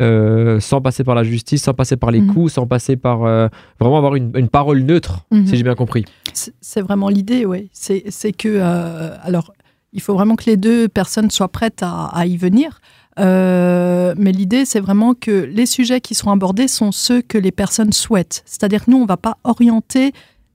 euh, 0.00 0.60
sans 0.60 0.80
passer 0.80 1.04
par 1.04 1.14
la 1.14 1.24
justice, 1.24 1.62
sans 1.62 1.74
passer 1.74 1.96
par 1.96 2.10
les 2.10 2.20
mhm. 2.20 2.34
coups, 2.34 2.52
sans 2.54 2.66
passer 2.66 2.96
par 2.96 3.24
euh, 3.24 3.48
vraiment 3.78 3.98
avoir 3.98 4.14
une, 4.14 4.48
parole 4.48 4.80
neutre, 4.80 5.26
mhm. 5.30 5.46
si 5.46 5.56
j'ai 5.56 5.62
bien 5.62 5.74
compris. 5.74 6.04
C'est 6.32 6.80
vraiment 6.80 7.08
l'idée, 7.08 7.44
oui. 7.44 7.70
C'est 7.72 8.32
que, 8.32 8.48
euh, 8.48 9.14
alors, 9.22 9.52
Il 9.92 10.00
faut 10.00 10.14
vraiment 10.14 10.36
que 10.36 10.44
les 10.46 10.56
deux 10.56 10.88
personnes 10.88 11.30
soient 11.30 11.48
prêtes 11.48 11.82
à, 11.82 12.24
y 12.24 12.36
venir. 12.36 12.80
Euh, 13.18 14.14
mais 14.16 14.30
l'idée, 14.30 14.64
c'est 14.64 14.78
vraiment 14.78 15.14
que 15.14 15.32
les 15.32 15.66
sujets 15.66 16.00
qui 16.00 16.14
seront 16.14 16.30
abordés 16.30 16.68
sont 16.68 16.92
ceux 16.92 17.22
que 17.22 17.36
les 17.36 17.50
personnes 17.50 17.92
souhaitent. 17.92 18.42
C'est-à-dire 18.46 18.84
que 18.84 18.90
nous, 18.92 18.98
on 18.98 19.02
ne 19.02 19.08
va 19.08 19.16
pas 19.16 19.38
orienter 19.42 20.12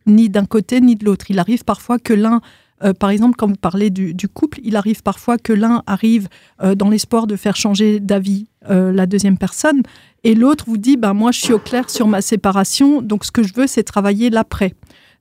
ni 0.07 0.29
d'un 0.29 0.45
côté 0.45 0.79
ni 0.79 0.95
de 0.95 1.03
l'autre. 1.03 1.25
Il 1.29 1.39
arrive 1.39 1.65
parfois 1.65 1.99
que 1.99 2.13
l'un 2.13 2.39
euh, 2.83 2.93
par 2.93 3.09
exemple, 3.09 3.35
quand 3.37 3.47
vous 3.47 3.55
parlez 3.55 3.89
du, 3.89 4.27
couple, 4.27 4.59
il 4.63 4.75
arrive 4.75 5.01
parfois 5.01 5.37
que 5.37 5.53
l'un 5.53 5.83
arrive 5.87 6.27
euh, 6.61 6.75
dans 6.75 6.89
l'espoir 6.89 7.27
de 7.27 7.35
faire 7.35 7.55
changer 7.55 7.99
d'avis 7.99 8.47
la 8.67 9.05
deuxième 9.05 9.37
personne, 9.37 9.83
et 10.23 10.33
l'autre 10.33 10.65
vous 10.67 10.77
dit, 10.77 10.97
ben, 10.97 11.13
moi 11.13 11.31
je 11.31 11.39
suis 11.39 11.53
au 11.53 11.59
clair 11.59 11.87
sur 11.87 12.07
ma 12.07 12.21
séparation, 12.21 13.03
donc 13.03 13.23
ce 13.23 13.31
que 13.31 13.43
je 13.43 13.53
veux, 13.53 13.67
c'est 13.67 13.83
travailler 13.83 14.31
l'après. 14.31 14.73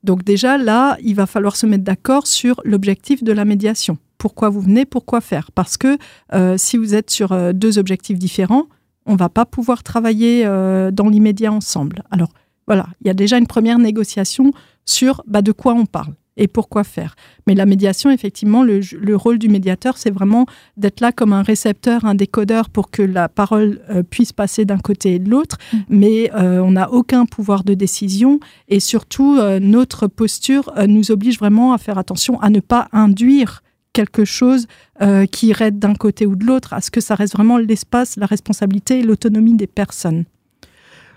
Donc 0.04 0.22
déjà, 0.22 0.58
là, 0.58 0.96
il 1.02 1.14
va 1.14 1.26
falloir 1.26 1.56
se 1.56 1.66
mettre 1.66 1.82
d'accord 1.82 2.26
sur 2.26 2.60
l'objectif 2.64 3.24
de 3.24 3.32
la 3.32 3.44
médiation. 3.44 3.98
Pourquoi 4.18 4.50
vous 4.50 4.60
venez, 4.60 4.84
pourquoi 4.84 5.20
faire? 5.20 5.50
Parce 5.52 5.76
que 5.76 5.98
euh, 6.34 6.56
si 6.58 6.76
vous 6.76 6.94
êtes 6.94 7.10
sur 7.10 7.32
euh, 7.32 7.52
deux 7.52 7.78
objectifs 7.78 8.18
différents, 8.18 8.66
on 9.06 9.16
va 9.16 9.30
pas 9.30 9.46
pouvoir 9.46 9.82
travailler 9.82 10.44
euh, 10.46 10.90
dans 10.90 11.08
l'immédiat 11.08 11.52
ensemble. 11.52 12.02
Alors 12.10 12.32
voilà, 12.66 12.86
il 13.00 13.06
y 13.06 13.10
a 13.10 13.14
déjà 13.14 13.38
une 13.38 13.46
première 13.46 13.78
négociation 13.78 14.52
sur 14.84 15.22
bah, 15.26 15.42
de 15.42 15.52
quoi 15.52 15.72
on 15.74 15.86
parle 15.86 16.14
et 16.36 16.48
pourquoi 16.48 16.84
faire. 16.84 17.14
Mais 17.46 17.54
la 17.54 17.66
médiation, 17.66 18.10
effectivement, 18.10 18.62
le, 18.62 19.16
rôle 19.16 19.38
du 19.38 19.48
médiateur, 19.48 19.96
c'est 19.96 20.10
vraiment 20.10 20.46
d'être 20.76 21.00
là 21.00 21.12
comme 21.12 21.32
un 21.32 21.42
récepteur, 21.42 22.04
un 22.04 22.14
décodeur 22.14 22.70
pour 22.70 22.90
que 22.90 23.02
la 23.02 23.28
parole 23.28 23.80
euh, 23.90 24.02
puisse 24.02 24.32
passer 24.32 24.64
d'un 24.64 24.78
côté 24.78 25.14
et 25.14 25.18
de 25.18 25.30
l'autre, 25.30 25.58
mm. 25.72 25.78
mais 25.88 26.30
euh, 26.34 26.60
on 26.60 26.72
n'a 26.72 26.90
aucun 26.90 27.26
pouvoir 27.26 27.64
de 27.64 27.74
décision 27.74 28.40
et 28.68 28.80
surtout, 28.80 29.36
euh, 29.38 29.60
notre 29.60 30.06
posture 30.06 30.72
nous 30.88 31.10
oblige 31.10 31.38
vraiment 31.38 31.72
à 31.72 31.78
faire 31.78 31.98
attention 31.98 32.40
à 32.40 32.50
ne 32.50 32.60
pas 32.60 32.88
induire 32.92 33.62
quelque 33.92 34.24
chose 34.24 34.66
qui 35.30 35.48
irait 35.48 35.70
d'un 35.70 35.94
côté 35.94 36.26
ou 36.26 36.36
de 36.36 36.44
l'autre, 36.44 36.72
à 36.72 36.80
ce 36.80 36.90
que 36.90 37.00
ça 37.00 37.14
reste 37.14 37.34
vraiment 37.34 37.58
l'espace, 37.58 38.16
la 38.16 38.26
responsabilité 38.26 39.00
et 39.00 39.02
l'autonomie 39.02 39.54
des 39.54 39.66
personnes. 39.66 40.24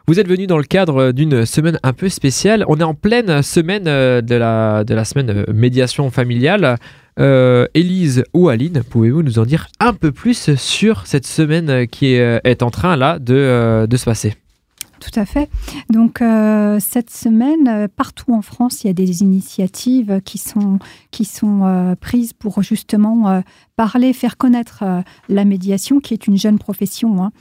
Vous 0.10 0.22
êtes 0.22 0.30
venu 0.30 0.48
dans 0.48 0.58
le 0.58 0.64
cadre 0.64 1.12
d'une 1.12 1.46
semaine 1.46 1.80
un 1.84 1.92
peu 1.92 2.08
spéciale. 2.08 2.64
On 2.70 2.78
est 2.78 2.84
en 2.84 2.94
pleine 2.94 3.44
semaine 3.44 3.90
euh, 3.90 4.22
de 4.22 4.36
la, 4.36 4.86
de 4.86 5.04
semaine 5.04 5.30
euh, 5.30 5.54
médiation 5.54 6.10
familiale. 6.12 6.78
Euh, 7.20 7.68
Élise 7.74 8.24
ou 8.34 8.48
Aline, 8.48 8.84
pouvez-vous 8.90 9.22
nous 9.22 9.38
en 9.38 9.44
dire 9.44 9.68
un 9.82 9.92
peu 9.92 10.14
plus 10.14 10.56
sur 10.56 11.06
cette 11.08 11.28
semaine 11.28 11.88
qui 11.88 12.14
est, 12.14 12.64
en 12.64 12.72
train 12.72 12.96
là 12.96 13.20
de 13.20 13.98
se 13.98 14.06
passer? 14.06 14.36
Tout 15.00 15.20
à 15.20 15.26
fait. 15.26 15.50
Donc 15.90 16.20
cette 16.80 17.10
semaine, 17.10 17.88
partout 17.96 18.34
en 18.34 18.42
France, 18.42 18.84
il 18.84 18.88
y 18.88 18.90
a 18.90 18.94
des 18.94 19.22
initiatives 19.22 20.22
qui 20.26 20.38
sont, 20.38 20.80
qui 21.12 21.26
sont 21.26 21.96
prises 22.00 22.34
pour 22.34 22.62
justement 22.62 23.42
parler, 23.78 24.12
faire 24.12 24.38
connaître 24.38 24.80
euh, 24.82 25.02
la 25.30 25.46
médiation, 25.46 26.00
qui 26.00 26.16
est 26.16 26.26
une 26.26 26.36
jeune 26.36 26.58
profession, 26.58 27.24
hein, 27.24 27.32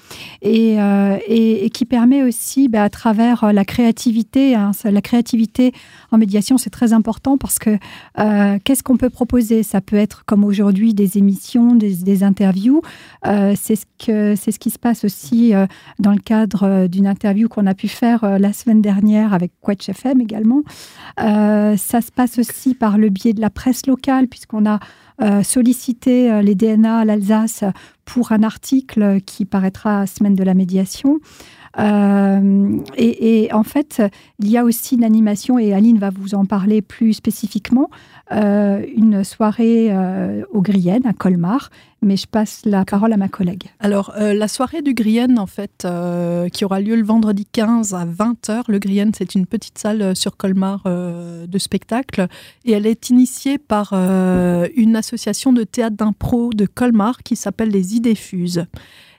euh, 0.44 1.18
et, 1.26 1.64
et, 1.64 1.70
qui 1.70 1.86
permet 1.86 2.22
aussi, 2.22 2.68
bah, 2.68 2.84
à 2.84 2.90
travers 2.90 3.44
euh, 3.44 3.52
la 3.52 3.64
créativité, 3.64 4.54
hein, 4.54 4.72
la 4.84 5.00
créativité 5.00 5.72
en 6.12 6.18
médiation, 6.18 6.58
c'est 6.58 6.70
très 6.70 6.92
important 6.92 7.38
parce 7.38 7.58
que 7.58 7.78
qu'est-ce 8.64 8.82
qu'on 8.82 8.98
peut 8.98 9.08
proposer? 9.08 9.62
Ça 9.62 9.80
peut 9.80 9.96
être 9.96 10.24
comme 10.26 10.44
aujourd'hui 10.44 10.92
des 10.92 11.16
émissions, 11.16 11.74
des, 11.74 12.22
interviews. 12.22 12.82
c'est 13.24 13.76
ce 13.76 13.84
c'est 13.98 14.52
ce 14.52 14.58
qui 14.58 14.70
se 14.70 14.78
passe 14.78 15.04
aussi 15.04 15.52
dans 15.98 16.12
le 16.12 16.18
cadre 16.18 16.86
d'une 16.86 17.06
interview 17.06 17.45
qu'on 17.48 17.66
a 17.66 17.74
pu 17.74 17.88
faire 17.88 18.38
la 18.38 18.52
semaine 18.52 18.82
dernière 18.82 19.34
avec 19.34 19.52
Quetch 19.60 19.88
FM 19.88 20.20
également. 20.20 20.62
ça 21.18 21.76
se 21.76 22.12
passe 22.14 22.38
aussi 22.38 22.74
par 22.74 22.98
le 22.98 23.08
biais 23.08 23.32
de 23.32 23.40
la 23.40 23.50
presse 23.50 23.86
locale, 23.86 24.28
puisqu'on 24.28 24.66
a 24.66 24.78
euh, 25.22 25.42
solliciter 25.42 26.30
euh, 26.30 26.42
les 26.42 26.54
DNA 26.54 26.98
à 26.98 27.04
l'Alsace 27.06 27.64
pour 28.04 28.32
un 28.32 28.42
article 28.42 29.22
qui 29.22 29.46
paraîtra 29.46 30.02
à 30.02 30.06
Semaine 30.06 30.34
de 30.34 30.44
la 30.44 30.52
médiation. 30.52 31.20
Euh, 31.78 32.78
et, 32.96 33.48
en 33.52 33.62
fait, 33.62 34.02
il 34.38 34.48
y 34.48 34.56
a 34.56 34.64
aussi 34.64 34.96
une 34.96 35.04
animation, 35.04 35.58
et 35.58 35.72
Aline 35.72 35.98
va 35.98 36.10
vous 36.10 36.34
en 36.34 36.44
parler 36.44 36.82
plus 36.82 37.14
spécifiquement, 37.14 37.90
euh, 38.32 38.84
une 38.96 39.24
soirée 39.24 39.88
euh, 39.90 40.42
au 40.52 40.62
Grienne, 40.62 41.06
à 41.06 41.12
Colmar. 41.12 41.70
Mais 42.02 42.16
je 42.16 42.26
passe 42.26 42.60
la 42.64 42.84
parole 42.84 43.12
à 43.14 43.16
ma 43.16 43.28
collègue. 43.28 43.64
Alors, 43.80 44.12
la 44.16 44.48
soirée 44.48 44.82
du 44.82 44.92
Grienne, 44.92 45.38
en 45.38 45.46
fait, 45.46 45.88
qui 46.52 46.64
aura 46.64 46.80
lieu 46.80 46.94
le 46.94 47.02
vendredi 47.02 47.46
15 47.50 47.94
à 47.94 48.04
20h. 48.04 48.64
Le 48.68 48.78
Grienne, 48.78 49.12
c'est 49.16 49.34
une 49.34 49.46
petite 49.46 49.78
salle 49.78 50.14
sur 50.14 50.36
Colmar 50.36 50.84
de 50.84 51.58
spectacle. 51.58 52.28
Et 52.64 52.72
elle 52.72 52.86
est 52.86 53.08
initiée 53.08 53.56
par 53.58 53.94
une 53.94 54.94
association 54.94 55.54
de 55.54 55.64
théâtre 55.64 55.96
d'impro 55.96 56.50
de 56.52 56.66
Colmar 56.66 57.22
qui 57.24 57.34
s'appelle 57.34 57.70
les 57.70 57.96
Idées 57.96 58.14
Fuses. 58.14 58.66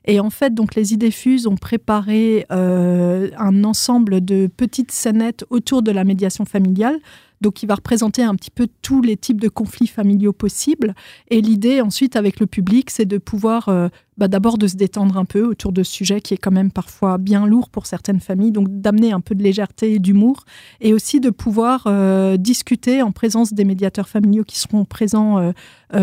Et 0.08 0.22
en 0.22 0.30
fait, 0.30 0.54
donc 0.54 0.76
les 0.76 0.94
idées 0.94 1.12
fuses 1.12 1.48
ont 1.48 1.58
préparé 1.58 2.46
euh, 2.52 3.30
un 3.38 3.64
ensemble 3.66 4.24
de 4.24 4.48
petites 4.48 4.92
scénettes 4.92 5.46
autour 5.50 5.82
de 5.82 5.92
la 5.92 6.06
médiation 6.06 6.46
familiale 6.46 7.00
donc 7.42 7.54
qui 7.56 7.66
va 7.66 7.76
représenter 7.76 8.24
un 8.24 8.36
petit 8.36 8.52
peu 8.52 8.68
tous 8.82 9.02
les 9.02 9.18
types 9.18 9.40
de 9.40 9.50
conflits 9.50 9.88
familiaux 9.88 10.34
possibles. 10.34 10.96
Et 11.30 11.42
l'idée 11.42 11.82
ensuite 11.82 12.16
avec 12.16 12.40
le 12.40 12.48
public, 12.48 12.90
c'est 12.90 13.06
de 13.06 13.18
pouvoir 13.18 13.70
euh, 13.70 13.90
bah, 14.18 14.28
d'abord 14.28 14.58
de 14.58 14.68
se 14.68 14.76
détendre 14.76 15.18
un 15.18 15.26
peu 15.26 15.44
autour 15.44 15.72
de 15.72 15.84
ce 15.84 15.92
sujet 15.92 16.22
qui 16.22 16.34
est 16.34 16.38
quand 16.38 16.52
même 16.52 16.72
parfois 16.72 17.18
bien 17.18 17.46
lourd 17.46 17.70
pour 17.70 17.86
certaines 17.86 18.20
familles, 18.20 18.52
donc 18.52 18.68
d'amener 18.70 19.12
un 19.12 19.22
peu 19.22 19.36
de 19.36 19.44
légèreté 19.44 19.94
et 19.94 20.00
d'humour, 20.00 20.46
et 20.82 20.94
aussi 20.94 21.20
de 21.20 21.30
pouvoir 21.30 21.84
euh, 21.88 22.38
discuter 22.38 23.02
en 23.02 23.12
présence 23.12 23.54
des 23.54 23.66
médiateurs 23.66 24.10
familiaux 24.10 24.44
qui 24.44 24.60
seront 24.60 24.86
présents 24.86 25.40
euh, 25.40 25.52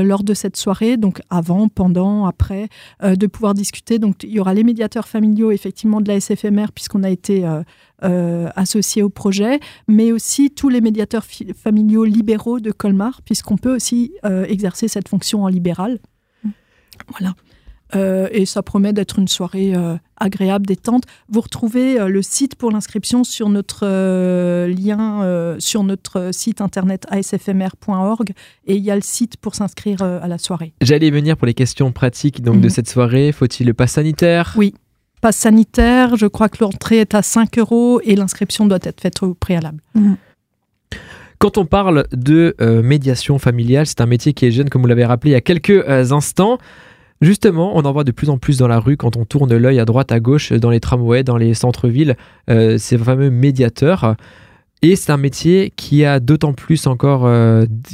lors 0.02 0.24
de 0.24 0.34
cette 0.34 0.56
soirée, 0.56 0.96
donc 0.96 1.20
avant, 1.30 1.68
pendant, 1.68 2.26
après, 2.26 2.68
de 3.02 3.26
pouvoir 3.26 3.54
discuter. 3.54 3.98
Donc 3.98 4.22
il 4.22 4.30
y 4.30 4.40
aura 4.40 4.54
les 4.54 4.64
médiateurs 4.64 5.08
familiaux 5.08 5.50
effectivement 5.50 6.00
de 6.00 6.08
la 6.08 6.20
SFMR 6.20 6.72
puisqu'on 6.74 7.02
a 7.02 7.10
été 7.10 7.44
euh, 8.04 8.50
associés 8.54 9.02
au 9.02 9.08
projet, 9.08 9.60
mais 9.88 10.12
aussi 10.12 10.50
tous 10.50 10.68
les 10.68 10.82
médiateurs 10.82 11.24
familiaux 11.54 12.04
libéraux 12.04 12.60
de 12.60 12.70
Colmar, 12.70 13.22
puisqu'on 13.22 13.56
peut 13.56 13.74
aussi 13.74 14.12
euh, 14.26 14.44
exercer 14.44 14.88
cette 14.88 15.08
fonction 15.08 15.44
en 15.44 15.48
libéral. 15.48 16.00
Voilà. 17.08 17.34
Euh, 17.94 18.28
et 18.32 18.46
ça 18.46 18.62
promet 18.62 18.92
d'être 18.92 19.18
une 19.18 19.28
soirée 19.28 19.74
agréable, 20.16 20.66
détente. 20.66 21.04
Vous 21.28 21.40
retrouvez 21.40 21.98
le 22.08 22.22
site 22.22 22.56
pour 22.56 22.70
l'inscription 22.70 23.24
sur 23.24 23.48
notre 23.48 23.86
lien, 24.66 25.56
sur 25.58 25.84
notre 25.84 26.30
site 26.32 26.60
internet 26.60 27.06
asfmr.org 27.10 28.32
et 28.66 28.76
il 28.76 28.82
y 28.82 28.90
a 28.90 28.96
le 28.96 29.02
site 29.02 29.36
pour 29.36 29.54
s'inscrire 29.54 30.02
à 30.02 30.28
la 30.28 30.38
soirée. 30.38 30.72
J'allais 30.80 31.10
venir 31.10 31.36
pour 31.36 31.46
les 31.46 31.54
questions 31.54 31.92
pratiques 31.92 32.42
donc, 32.42 32.60
de 32.60 32.66
mhm. 32.66 32.70
cette 32.70 32.88
soirée. 32.88 33.32
Faut-il 33.32 33.66
le 33.66 33.74
pass 33.74 33.92
sanitaire? 33.92 34.54
Oui 34.56 34.74
passe 35.24 35.36
sanitaire, 35.38 36.16
je 36.16 36.26
crois 36.26 36.50
que 36.50 36.58
l'entrée 36.60 36.98
est 36.98 37.14
à 37.14 37.22
5 37.22 37.58
euros 37.58 37.98
et 38.04 38.14
l'inscription 38.14 38.66
doit 38.66 38.78
être 38.82 39.00
faite 39.00 39.22
au 39.22 39.32
préalable. 39.32 39.78
Mm. 39.94 40.16
Quand 41.38 41.56
on 41.56 41.64
parle 41.64 42.06
de 42.12 42.54
euh, 42.60 42.82
médiation 42.82 43.38
familiale, 43.38 43.86
c'est 43.86 44.02
un 44.02 44.06
métier 44.06 44.34
qui 44.34 44.44
est 44.44 44.50
jeune, 44.50 44.68
comme 44.68 44.82
vous 44.82 44.88
l'avez 44.88 45.06
rappelé 45.06 45.30
il 45.30 45.32
y 45.32 45.36
a 45.36 45.40
quelques 45.40 45.70
euh, 45.70 46.10
instants. 46.10 46.58
Justement, 47.20 47.76
on 47.76 47.82
en 47.82 47.92
voit 47.92 48.04
de 48.04 48.12
plus 48.12 48.28
en 48.28 48.38
plus 48.38 48.58
dans 48.58 48.68
la 48.68 48.78
rue 48.78 48.96
quand 48.96 49.16
on 49.16 49.24
tourne 49.24 49.56
l'œil 49.56 49.80
à 49.80 49.84
droite, 49.84 50.12
à 50.12 50.20
gauche, 50.20 50.52
dans 50.52 50.70
les 50.70 50.80
tramways, 50.80 51.24
dans 51.24 51.36
les 51.36 51.54
centres-villes, 51.54 52.16
euh, 52.50 52.76
ces 52.78 52.98
fameux 52.98 53.30
médiateurs. 53.30 54.16
Et 54.82 54.96
c'est 54.96 55.12
un 55.12 55.16
métier 55.16 55.72
qui 55.76 56.04
a 56.04 56.20
d'autant 56.20 56.52
plus 56.52 56.86
encore, 56.86 57.22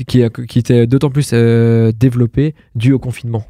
qui, 0.09 0.25
a, 0.25 0.31
qui 0.31 0.59
était 0.59 0.89
d'autant 0.89 1.11
plus 1.11 1.33
développé 1.33 2.55
dû 2.75 2.93
au 2.93 2.99
confinement. 2.99 3.45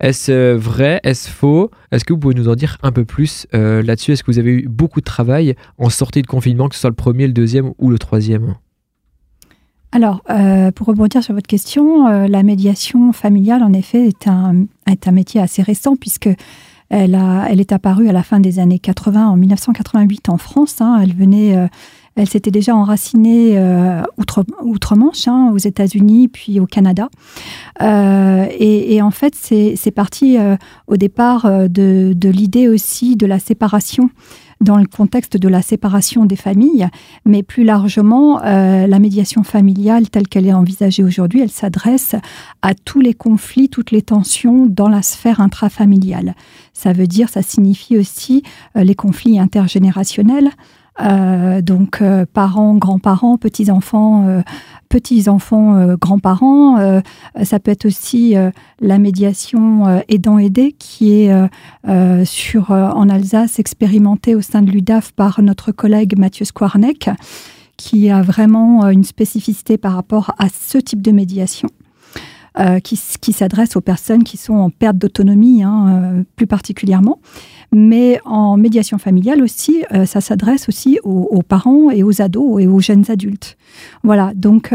Est-ce 0.00 0.30
euh, 0.30 0.56
vrai? 0.56 1.00
Est-ce 1.02 1.28
faux? 1.28 1.70
Est-ce 1.90 2.04
que 2.04 2.12
vous 2.12 2.18
pouvez 2.18 2.34
nous 2.34 2.48
en 2.48 2.54
dire 2.54 2.78
un 2.82 2.92
peu 2.92 3.04
plus 3.04 3.46
euh, 3.54 3.82
là-dessus? 3.82 4.12
Est-ce 4.12 4.22
que 4.22 4.30
vous 4.30 4.38
avez 4.38 4.52
eu 4.52 4.68
beaucoup 4.68 5.00
de 5.00 5.04
travail 5.04 5.56
en 5.76 5.90
sortie 5.90 6.22
de 6.22 6.26
confinement, 6.26 6.68
que 6.68 6.76
ce 6.76 6.82
soit 6.82 6.90
le 6.90 6.96
premier, 6.96 7.26
le 7.26 7.32
deuxième 7.32 7.72
ou 7.78 7.90
le 7.90 7.98
troisième? 7.98 8.54
Alors, 9.90 10.22
euh, 10.28 10.70
pour 10.70 10.86
rebondir 10.86 11.22
sur 11.22 11.34
votre 11.34 11.46
question, 11.46 12.06
la 12.26 12.42
médiation 12.42 13.12
familiale, 13.12 13.62
en 13.62 13.72
effet, 13.72 14.06
est 14.06 14.28
un, 14.28 14.66
est 14.86 15.08
un 15.08 15.12
métier 15.12 15.40
assez 15.40 15.62
récent 15.62 15.96
puisque 15.96 16.28
elle, 16.90 17.14
a, 17.14 17.46
elle 17.48 17.58
est 17.58 17.72
apparue 17.72 18.08
à 18.08 18.12
la 18.12 18.22
fin 18.22 18.38
des 18.38 18.58
années 18.58 18.78
80, 18.78 19.28
en 19.28 19.36
1988 19.36 20.28
en 20.28 20.36
France. 20.36 20.80
Hein. 20.80 21.00
elle 21.02 21.14
venait 21.14 21.68
elle 22.18 22.28
s'était 22.28 22.50
déjà 22.50 22.74
enracinée 22.74 23.56
euh, 23.56 24.02
outre-Manche, 24.16 25.28
hein, 25.28 25.50
aux 25.52 25.58
États-Unis, 25.58 26.28
puis 26.28 26.58
au 26.58 26.66
Canada. 26.66 27.08
Euh, 27.80 28.46
et, 28.58 29.00
en 29.00 29.12
fait, 29.12 29.34
c'est 29.36 29.90
parti 29.92 30.36
euh, 30.36 30.56
au 30.88 30.96
départ 30.96 31.48
de, 31.68 32.14
l'idée 32.22 32.68
aussi 32.68 33.16
de 33.16 33.26
la 33.26 33.38
séparation 33.38 34.10
dans 34.60 34.76
le 34.76 34.86
contexte 34.86 35.36
de 35.36 35.48
la 35.48 35.62
séparation 35.62 36.24
des 36.24 36.36
familles, 36.36 36.88
mais 37.24 37.42
plus 37.42 37.64
largement, 37.64 38.40
la 38.40 38.98
médiation 38.98 39.42
familiale 39.42 40.10
telle 40.10 40.28
qu'elle 40.28 40.46
est 40.46 40.52
envisagée 40.52 41.04
aujourd'hui, 41.04 41.40
elle 41.40 41.50
s'adresse 41.50 42.16
à 42.62 42.74
tous 42.74 43.00
les 43.00 43.14
conflits, 43.14 43.68
toutes 43.68 43.90
les 43.90 44.02
tensions 44.02 44.66
dans 44.66 44.88
la 44.88 45.02
sphère 45.02 45.40
intrafamiliale. 45.40 46.34
Ça 46.72 46.92
veut 46.92 47.06
dire, 47.06 47.28
ça 47.28 47.42
signifie 47.42 47.96
aussi 47.96 48.42
les 48.74 48.94
conflits 48.94 49.38
intergénérationnels, 49.38 50.50
donc 50.98 52.02
parents, 52.32 52.74
grands-parents, 52.74 53.38
petits-enfants, 53.38 54.42
petits-enfants, 54.88 55.94
grands-parents. 55.94 57.00
ça 57.42 57.60
peut 57.60 57.70
être 57.70 57.86
aussi 57.86 58.34
la 58.80 58.98
médiation 58.98 60.02
aidant-aidé 60.08 60.74
qui 60.78 61.12
est 61.12 61.32
sur, 62.24 62.70
en 62.70 63.08
Alsace 63.08 63.58
expérimentée 63.58 64.34
au 64.34 64.40
sein 64.40 64.62
de 64.62 64.70
l'UDAF 64.70 65.12
par 65.12 65.40
notre 65.42 65.72
collègue 65.72 66.18
Mathieu 66.18 66.44
Squarneck 66.44 67.10
qui 67.78 68.10
a 68.10 68.20
vraiment 68.20 68.88
une 68.88 69.04
spécificité 69.04 69.78
par 69.78 69.94
rapport 69.94 70.34
à 70.38 70.48
ce 70.48 70.76
type 70.76 71.00
de 71.00 71.12
médiation. 71.12 71.68
Euh, 72.58 72.80
qui, 72.80 72.96
s'adresse 73.32 73.76
aux 73.76 73.80
personnes 73.80 74.24
qui 74.24 74.36
sont 74.36 74.54
en 74.54 74.70
perte 74.70 74.96
d'autonomie, 74.96 75.62
hein, 75.62 75.86
euh, 75.88 76.22
plus 76.34 76.46
particulièrement. 76.46 77.20
Mais 77.72 78.18
en 78.24 78.56
médiation 78.56 78.98
familiale 78.98 79.42
aussi, 79.42 79.84
euh, 79.92 80.06
ça 80.06 80.20
s'adresse 80.20 80.68
aussi 80.68 80.98
aux, 81.04 81.42
parents 81.42 81.90
et 81.90 82.02
aux 82.02 82.20
ados 82.20 82.60
et 82.60 82.66
aux 82.66 82.80
jeunes 82.80 83.04
adultes. 83.10 83.56
Voilà, 84.02 84.32
donc 84.34 84.74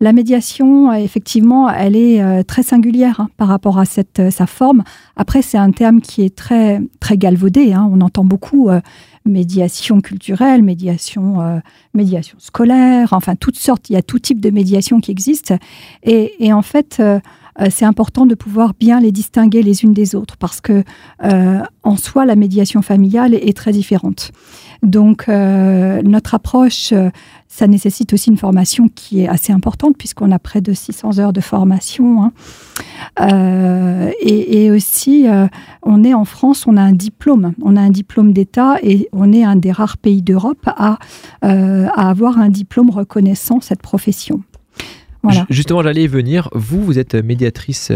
la 0.00 0.12
médiation, 0.12 0.92
effectivement, 0.92 1.68
elle 1.68 1.96
est 1.96 2.44
très 2.44 2.62
singulière 2.62 3.20
hein, 3.20 3.28
par 3.36 3.48
rapport 3.48 3.78
à 3.78 3.84
cette, 3.84 4.30
sa 4.30 4.46
forme. 4.46 4.82
Après, 5.16 5.42
c'est 5.42 5.58
un 5.58 5.72
terme 5.72 6.00
qui 6.00 6.22
est 6.22 6.34
très, 6.34 6.80
très 7.00 7.18
galvaudé. 7.18 7.72
Hein. 7.72 7.90
On 7.92 8.00
entend 8.00 8.24
beaucoup 8.24 8.70
médiation 9.28 10.00
culturelle, 10.00 10.62
médiation, 10.62 11.40
euh, 11.40 11.58
médiation 11.94 12.36
scolaire, 12.38 13.12
enfin 13.12 13.36
toutes 13.36 13.58
sortes, 13.58 13.90
il 13.90 13.94
y 13.94 13.96
a 13.96 14.02
tout 14.02 14.18
type 14.18 14.40
de 14.40 14.50
médiation 14.50 15.00
qui 15.00 15.10
existe. 15.10 15.54
Et, 16.02 16.52
en 16.52 16.62
fait, 16.62 16.96
euh, 17.00 17.20
c'est 17.70 17.84
important 17.84 18.26
de 18.26 18.34
pouvoir 18.34 18.74
bien 18.78 19.00
les 19.00 19.12
distinguer 19.12 19.62
les 19.62 19.82
unes 19.82 19.92
des 19.92 20.14
autres 20.14 20.36
parce 20.36 20.60
que 20.60 20.84
en 21.22 21.96
soi, 21.96 22.24
la 22.24 22.36
médiation 22.36 22.82
familiale 22.82 23.34
est 23.34 23.56
très 23.56 23.72
différente. 23.72 24.30
Donc, 24.82 25.28
notre 25.28 26.34
approche 26.34 26.92
ça 27.48 27.66
nécessite 27.66 28.12
aussi 28.12 28.30
une 28.30 28.36
formation 28.36 28.88
qui 28.94 29.22
est 29.22 29.28
assez 29.28 29.52
importante 29.52 29.96
puisqu'on 29.96 30.30
a 30.30 30.38
près 30.38 30.60
de 30.60 30.72
600 30.72 31.18
heures 31.18 31.32
de 31.32 31.40
formation. 31.40 32.22
Hein. 32.22 32.32
Euh, 33.20 34.10
et, 34.20 34.70
aussi, 34.70 35.26
euh, 35.26 35.46
on 35.82 36.04
est 36.04 36.14
en 36.14 36.24
France, 36.24 36.66
on 36.66 36.76
a 36.76 36.82
un 36.82 36.92
diplôme, 36.92 37.54
on 37.62 37.76
a 37.76 37.80
un 37.80 37.90
diplôme 37.90 38.32
d'État 38.32 38.76
et 38.82 39.08
on 39.12 39.32
est 39.32 39.44
un 39.44 39.56
des 39.56 39.72
rares 39.72 39.96
pays 39.96 40.22
d'Europe 40.22 40.62
à, 40.66 40.98
euh, 41.44 41.88
à 41.94 42.10
avoir 42.10 42.38
un 42.38 42.50
diplôme 42.50 42.90
reconnaissant 42.90 43.60
cette 43.60 43.82
profession. 43.82 44.42
Voilà. 45.22 45.46
Justement, 45.50 45.82
j'allais 45.82 46.04
y 46.04 46.06
venir. 46.06 46.48
Vous, 46.52 46.82
vous 46.82 46.98
êtes 46.98 47.14
médiatrice 47.14 47.92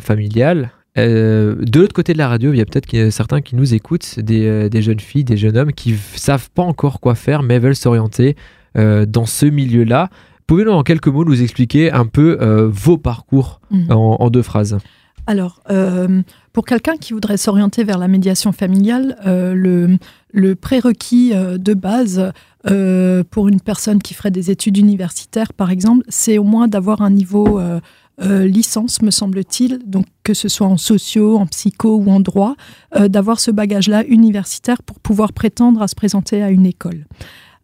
familiale. 0.00 0.70
de 0.96 1.78
l'autre 1.78 1.92
côté 1.92 2.12
de 2.12 2.18
la 2.18 2.28
radio, 2.28 2.52
il 2.52 2.58
y 2.58 2.62
a 2.62 2.64
peut-être 2.64 3.10
certains 3.10 3.40
qui 3.40 3.56
nous 3.56 3.74
écoutent, 3.74 4.18
des, 4.18 4.68
des, 4.70 4.82
jeunes 4.82 5.00
filles, 5.00 5.24
des 5.24 5.36
jeunes 5.36 5.56
hommes 5.56 5.72
qui 5.72 5.94
savent 6.14 6.50
pas 6.50 6.62
encore 6.62 7.00
quoi 7.00 7.14
faire, 7.14 7.42
mais 7.42 7.58
veulent 7.58 7.76
s'orienter 7.76 8.36
euh, 8.76 9.06
dans 9.06 9.24
ce 9.24 9.46
milieu-là. 9.46 10.10
Pouvez-vous 10.48 10.72
en 10.72 10.82
quelques 10.82 11.06
mots 11.06 11.24
nous 11.24 11.42
expliquer 11.42 11.92
un 11.92 12.06
peu 12.06 12.38
euh, 12.40 12.68
vos 12.68 12.98
parcours 12.98 13.60
mhm. 13.70 13.92
en, 13.92 14.30
deux 14.30 14.42
phrases? 14.42 14.78
Alors, 15.28 15.62
euh, 15.70 16.22
pour 16.54 16.64
quelqu'un 16.64 16.96
qui 16.96 17.12
voudrait 17.12 17.36
s'orienter 17.36 17.84
vers 17.84 17.98
la 17.98 18.08
médiation 18.08 18.52
familiale, 18.52 19.18
le, 19.26 19.98
le, 20.32 20.54
prérequis 20.54 21.32
de 21.34 21.74
base 21.74 22.32
pour 22.62 23.48
une 23.48 23.60
personne 23.60 24.00
qui 24.00 24.14
ferait 24.14 24.30
des 24.30 24.50
études 24.50 24.78
universitaires, 24.78 25.52
par 25.52 25.70
exemple, 25.70 26.04
c'est 26.08 26.38
au 26.38 26.44
moins 26.44 26.68
d'avoir 26.68 27.02
un 27.02 27.10
niveau 27.10 27.60
licence, 28.22 29.02
me 29.02 29.10
semble-t-il, 29.10 29.80
donc 29.84 30.06
que 30.22 30.32
ce 30.32 30.48
soit 30.48 30.68
en 30.68 30.76
socio, 30.76 31.36
en 31.36 31.46
psycho 31.46 31.96
ou 31.96 32.08
en 32.08 32.20
droit, 32.20 32.54
d'avoir 32.96 33.40
ce 33.40 33.50
bagage-là 33.50 34.04
universitaire 34.06 34.82
pour 34.82 35.00
pouvoir 35.00 35.32
prétendre 35.32 35.82
à 35.82 35.88
se 35.88 35.96
présenter 35.96 36.40
à 36.40 36.50
une 36.50 36.66
école. 36.66 37.04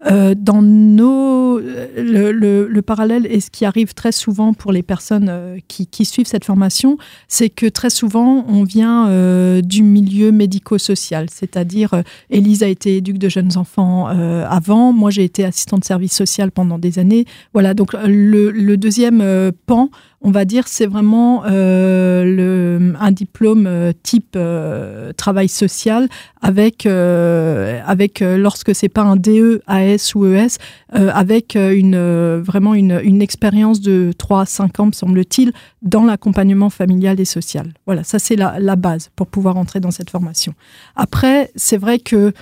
Euh, 0.07 0.35
dans 0.35 0.63
nos, 0.63 1.59
le, 1.59 2.33
le, 2.33 2.83
parallèle 2.83 3.27
et 3.27 3.39
ce 3.41 3.51
qui 3.51 3.67
arrive 3.67 3.93
très 3.93 4.13
souvent 4.13 4.55
pour 4.55 4.73
les 4.73 4.83
personnes 4.83 5.29
euh, 5.29 5.59
qui, 5.69 5.87
qui, 5.87 6.07
suivent 6.07 6.27
cette 6.27 6.47
formation, 6.47 6.97
c'est 7.29 7.51
que 7.51 7.67
très 7.67 7.91
souvent 7.91 8.47
on 8.49 8.65
vient 8.65 9.09
euh, 9.09 9.61
du 9.61 9.83
milieu 9.83 10.33
médico-social, 10.33 11.27
c'est-à-dire 11.29 12.03
Élise 12.31 12.63
a 12.63 12.69
été 12.69 12.97
éduque 12.97 13.19
de 13.19 13.29
jeunes 13.29 13.59
enfants 13.59 14.07
avant, 14.07 14.95
moi 14.95 15.11
j'ai 15.11 15.25
été 15.25 15.45
assistante 15.45 15.81
de 15.81 15.85
service 15.85 16.15
social 16.15 16.51
pendant 16.51 16.79
des 16.79 16.99
années. 16.99 17.27
Voilà, 17.53 17.75
donc 17.75 17.93
le, 17.93 18.51
le 18.51 18.77
deuxième 18.79 19.53
pan 19.67 19.91
on 20.23 20.31
va 20.31 20.45
dire, 20.45 20.69
c'est 20.69 20.87
vraiment 20.87 21.45
euh, 21.47 22.93
un 23.01 23.11
diplôme 23.11 23.67
euh, 23.67 23.93
type 24.03 24.35
euh, 24.37 25.13
travail 25.15 25.49
social 25.49 26.09
avec, 26.43 26.87
avec 26.87 28.21
lorsque 28.21 28.75
c'est 28.75 28.89
pas 28.89 29.03
un 29.03 29.17
DE, 29.17 29.61
AS 29.67 30.15
ou 30.15 30.27
ES, 30.27 30.57
avec 30.91 31.55
une, 31.55 31.99
vraiment 32.41 32.73
une, 32.73 32.99
une 33.05 33.21
expérience 33.21 33.83
de 33.83 34.13
3 34.17 34.41
à 34.41 34.47
5 34.47 34.81
ans, 34.81 34.87
me 34.87 34.93
semble-t-il, 34.93 35.53
dans 35.83 36.05
l'accompagnement 36.05 36.71
familial 36.71 37.21
et 37.21 37.27
social. 37.27 37.75
Voilà, 37.85 38.05
ça 38.05 38.19
c'est 38.19 38.37
la, 38.37 38.59
la 38.59 38.77
base 38.77 39.11
pour 39.17 39.27
pouvoir 39.27 39.59
entrer 39.59 39.81
dans 39.81 39.91
cette 39.91 40.09
formation. 40.09 40.55
Après, 40.97 41.51
c'est 41.57 41.77
vrai 41.77 41.99
que 41.99 42.33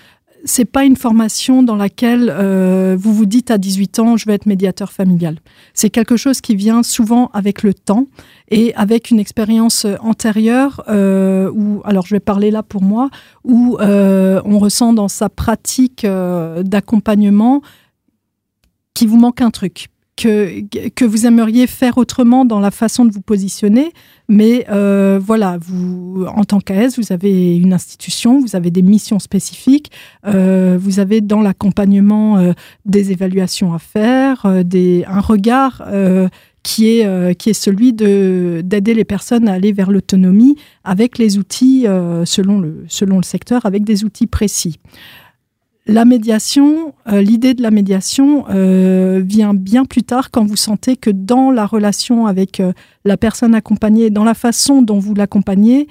c'est 0.45 0.65
pas 0.65 0.85
une 0.85 0.97
formation 0.97 1.63
dans 1.63 1.77
laquelle 1.77 2.33
euh, 2.33 2.97
vous 2.99 3.13
vous 3.13 3.27
dites 3.27 3.51
à 3.51 3.59
18 3.59 3.99
ans, 3.99 4.17
je 4.17 4.27
vais 4.27 4.35
être 4.35 4.47
médiateur 4.47 4.93
familial. 4.93 5.39
C'est 5.75 5.91
quelque 5.91 6.17
chose 6.17 6.41
qui 6.41 6.55
vient 6.55 6.83
souvent 6.83 7.31
avec 7.33 7.63
le 7.63 7.75
temps 7.75 8.07
et 8.51 8.75
avec 8.75 9.11
une 9.11 9.19
expérience 9.19 9.87
antérieure 10.01 10.83
euh, 10.89 11.51
où, 11.55 11.81
alors 11.85 12.07
je 12.07 12.15
vais 12.15 12.21
parler 12.21 12.51
là 12.51 12.63
pour 12.63 12.83
moi, 12.83 13.11
où 13.45 13.79
euh, 13.81 14.41
on 14.45 14.59
ressent 14.59 14.93
dans 14.93 15.09
sa 15.09 15.29
pratique 15.29 16.07
d'accompagnement 16.07 17.63
qu'il 18.95 19.09
vous 19.09 19.19
manque 19.19 19.41
un 19.41 19.51
truc 19.51 19.89
que, 20.19 20.89
que 20.89 21.05
vous 21.05 21.27
aimeriez 21.27 21.69
faire 21.69 21.97
autrement 21.97 22.45
dans 22.45 22.59
la 22.59 22.73
façon 22.73 23.05
de 23.05 23.13
vous 23.13 23.21
positionner. 23.21 23.93
Mais 24.29 24.67
euh, 24.69 25.19
voilà, 25.23 25.59
vous, 25.61 26.27
en 26.27 26.45
tant 26.45 26.61
qu'AS, 26.61 26.97
vous 26.99 27.13
avez 27.13 27.57
une 27.57 27.73
institution, 27.73 28.41
vous 28.41 28.57
avez 28.57 28.71
des 28.71 28.83
missions 28.83 29.21
spécifiques, 29.21 29.91
euh, 30.27 30.77
vous 30.79 30.99
avez 30.99 31.21
dans 31.21 31.41
l'accompagnement 31.41 32.37
euh, 32.37 32.53
des 32.85 33.13
évaluations 33.13 33.73
à 33.73 33.79
faire, 33.79 34.65
des, 34.65 35.05
un 35.07 35.21
regard 35.21 35.85
qui 36.65 36.89
est, 36.89 37.35
qui 37.37 37.51
est 37.51 37.55
celui 37.55 37.93
d'aider 37.93 38.95
les 38.95 39.05
personnes 39.05 39.49
à 39.49 39.53
aller 39.53 39.73
vers 39.73 39.91
l'autonomie 39.91 40.57
avec 40.85 41.17
les 41.17 41.39
outils, 41.39 41.87
selon, 42.25 42.59
le, 42.61 42.85
selon 42.89 43.19
le 43.19 43.23
secteur, 43.23 43.65
avec 43.65 43.85
des 43.85 44.05
outils 44.05 44.27
précis. 44.27 44.79
La 45.91 46.05
médiation, 46.05 46.95
euh, 47.11 47.23
l'idée 47.23 47.55
de 47.55 47.63
la 47.63 47.71
médiation 47.71 48.45
euh, 48.51 49.23
vient 49.25 49.55
bien 49.55 49.87
plus 49.87 50.03
tard 50.03 50.31
quand 50.31 50.45
vous 50.45 50.55
sentez 50.55 50.99
que 50.99 51.09
dans 51.09 51.51
la 51.51 51.65
relation 51.65 52.27
avec 52.27 52.61
euh, 52.61 52.75
la 53.07 53.17
personne 53.17 53.55
accompagnée, 53.55 54.11
dans 54.11 54.23
la 54.23 54.35
façon 54.35 54.83
dont 54.83 54.99
vous 54.99 55.15
l'accompagnez, 55.15 55.89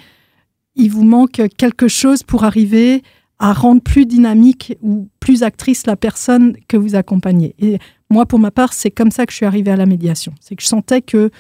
il 0.76 0.92
vous 0.92 1.04
manque 1.04 1.42
quelque 1.58 1.88
chose 1.88 2.22
pour 2.22 2.44
arriver 2.44 3.02
à 3.40 3.54
rendre 3.54 3.82
plus 3.82 4.06
dynamique 4.06 4.78
ou 4.84 5.10
plus 5.20 5.42
actrice 5.42 5.88
la 5.88 5.96
personne 5.96 6.56
que 6.68 6.78
vous 6.78 6.94
accompagnez. 6.94 7.56
Et 7.58 7.80
moi, 8.12 8.28
pour 8.28 8.38
ma 8.38 8.52
part, 8.52 8.74
c'est 8.74 8.92
comme 8.92 9.10
ça 9.10 9.26
que 9.26 9.32
je 9.32 9.38
suis 9.38 9.48
arrivée 9.48 9.72
à 9.72 9.78
la 9.78 9.88
médiation. 9.88 10.36
C'est 10.42 10.56
que 10.56 10.62
je 10.62 10.68
sentais 10.68 11.02
que, 11.02 11.32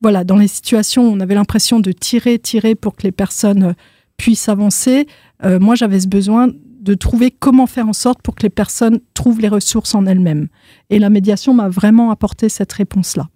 voilà, 0.00 0.24
dans 0.24 0.36
les 0.36 0.48
situations 0.48 1.08
où 1.08 1.12
on 1.12 1.20
avait 1.20 1.36
l'impression 1.36 1.78
de 1.78 1.92
tirer, 1.92 2.40
tirer 2.40 2.74
pour 2.74 2.96
que 2.96 3.04
les 3.04 3.12
personnes 3.12 3.76
puissent 4.16 4.48
avancer, 4.48 5.06
moi, 5.42 5.74
j'avais 5.74 6.00
ce 6.00 6.08
besoin 6.08 6.48
de 6.80 6.94
trouver 6.94 7.30
comment 7.30 7.66
faire 7.66 7.88
en 7.88 7.92
sorte 7.92 8.22
pour 8.22 8.34
que 8.34 8.42
les 8.42 8.50
personnes 8.50 9.00
trouvent 9.14 9.40
les 9.40 9.48
ressources 9.48 9.94
en 9.94 10.06
elles-mêmes. 10.06 10.48
Et 10.88 10.98
la 10.98 11.10
médiation 11.10 11.54
m'a 11.54 11.68
vraiment 11.68 12.10
apporté 12.10 12.48
cette 12.48 12.72
réponse-là. 12.72 13.28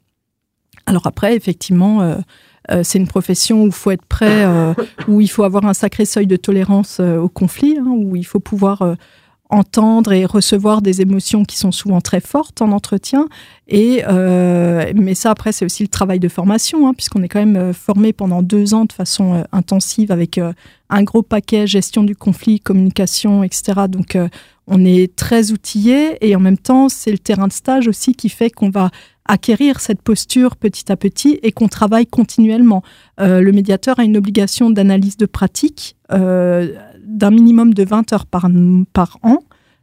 Alors 0.87 1.07
après, 1.07 1.35
effectivement, 1.37 2.03
euh, 2.03 2.17
euh, 2.71 2.81
c'est 2.83 2.99
une 2.99 3.07
profession 3.07 3.63
où 3.63 3.67
il 3.67 3.73
faut 3.73 3.91
être 3.91 4.05
prêt, 4.05 4.45
euh, 4.45 4.75
où 5.09 5.21
il 5.21 5.29
faut 5.29 5.45
avoir 5.45 5.65
un 5.67 5.75
sacré 5.75 6.05
seuil 6.05 6.27
de 6.27 6.37
tolérance 6.37 7.01
au 7.01 7.29
conflit, 7.29 7.79
hein, 7.79 7.87
où 7.89 8.17
il 8.17 8.25
faut 8.25 8.41
pouvoir 8.41 8.97
entendre 9.51 10.13
et 10.13 10.25
recevoir 10.25 10.83
des 10.83 11.01
émotions 11.01 11.45
qui 11.45 11.57
sont 11.57 11.71
souvent 11.71 12.01
très 12.01 12.21
fortes 12.21 12.63
en 12.63 12.73
entretien. 12.73 13.29
Et 13.69 14.03
mais 14.95 15.15
ça 15.15 15.31
après 15.31 15.53
c'est 15.53 15.65
aussi 15.65 15.83
le 15.83 15.89
travail 15.89 16.19
de 16.19 16.29
formation, 16.29 16.89
hein, 16.89 16.95
puisqu'on 16.95 17.23
est 17.23 17.29
quand 17.29 17.45
même 17.45 17.73
formé 17.73 18.13
pendant 18.13 18.43
deux 18.43 18.75
ans 18.75 18.85
de 18.85 18.93
façon 18.93 19.45
intensive 19.53 20.11
avec 20.11 20.41
un 20.95 21.03
gros 21.03 21.23
paquet 21.23 21.67
gestion 21.67 22.05
du 22.05 22.15
conflit, 22.15 22.61
communication, 22.61 23.43
etc. 23.43 23.83
Donc 23.89 24.17
euh, 24.17 24.29
on 24.67 24.85
est 24.85 25.15
très 25.17 25.51
outillé 25.51 26.17
et 26.27 26.37
en 26.37 26.41
même 26.41 26.59
temps 26.59 26.89
c'est 26.89 27.11
le 27.11 27.19
terrain 27.19 27.49
de 27.49 27.53
stage 27.53 27.89
aussi 27.89 28.15
qui 28.15 28.29
fait 28.29 28.51
qu'on 28.51 28.71
va 28.71 28.91
acquérir 29.27 29.81
cette 29.81 30.03
posture 30.03 30.55
petit 30.55 30.93
à 30.93 30.97
petit 30.97 31.41
et 31.43 31.51
qu'on 31.51 31.69
travaille 31.69 32.07
continuellement. 32.07 32.83
Euh, 33.21 33.41
le 33.41 33.53
médiateur 33.53 33.99
a 33.99 34.05
une 34.05 34.17
obligation 34.17 34.71
d'analyse 34.71 35.17
de 35.17 35.27
pratique 35.27 35.97
euh, 36.13 36.69
d'un 37.05 37.31
minimum 37.31 37.75
de 37.75 37.85
20 37.85 38.13
heures 38.13 38.27
par, 38.27 38.49
par 38.93 39.19
an, 39.23 39.39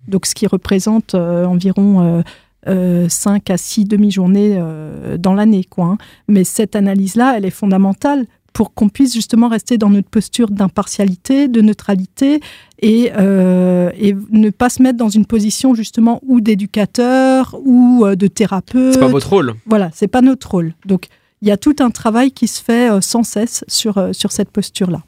donc 0.07 0.25
ce 0.25 0.35
qui 0.35 0.47
représente 0.47 1.15
environ 1.15 2.23
5 2.65 3.49
à 3.49 3.57
6 3.57 3.85
demi-journées 3.85 4.59
dans 5.19 5.33
l'année. 5.33 5.63
Quoi, 5.63 5.85
hein. 5.85 5.97
Mais 6.27 6.43
cette 6.43 6.75
analyse-là, 6.75 7.35
elle 7.37 7.45
est 7.45 7.51
fondamentale 7.51 8.25
pour 8.53 8.73
qu'on 8.73 8.89
puisse 8.89 9.13
justement 9.13 9.47
rester 9.47 9.77
dans 9.77 9.89
notre 9.89 10.09
posture 10.09 10.49
d'impartialité, 10.49 11.47
de 11.47 11.61
neutralité 11.61 12.41
et, 12.81 13.11
euh, 13.17 13.91
et, 13.97 14.15
ne 14.31 14.49
pas 14.49 14.69
se 14.69 14.81
mettre 14.81 14.97
dans 14.97 15.09
une 15.09 15.25
position 15.25 15.73
justement 15.73 16.19
ou 16.25 16.41
d'éducateur 16.41 17.57
ou 17.63 18.05
euh, 18.05 18.15
de 18.15 18.27
thérapeute. 18.27 18.93
C'est 18.93 18.99
pas 18.99 19.07
votre 19.07 19.29
rôle. 19.29 19.53
Voilà, 19.65 19.89
c'est 19.93 20.07
pas 20.07 20.21
notre 20.21 20.51
rôle. 20.51 20.73
Donc 20.85 21.07
il 21.41 21.47
y 21.47 21.51
a 21.51 21.57
tout 21.57 21.75
un 21.79 21.89
travail 21.89 22.31
qui 22.31 22.47
se 22.47 22.61
fait 22.61 22.91
euh, 22.91 23.01
sans 23.01 23.23
cesse 23.23 23.63
sur, 23.67 23.97
euh, 23.97 24.13
sur 24.13 24.31
cette 24.31 24.51
posture-là. 24.51 25.01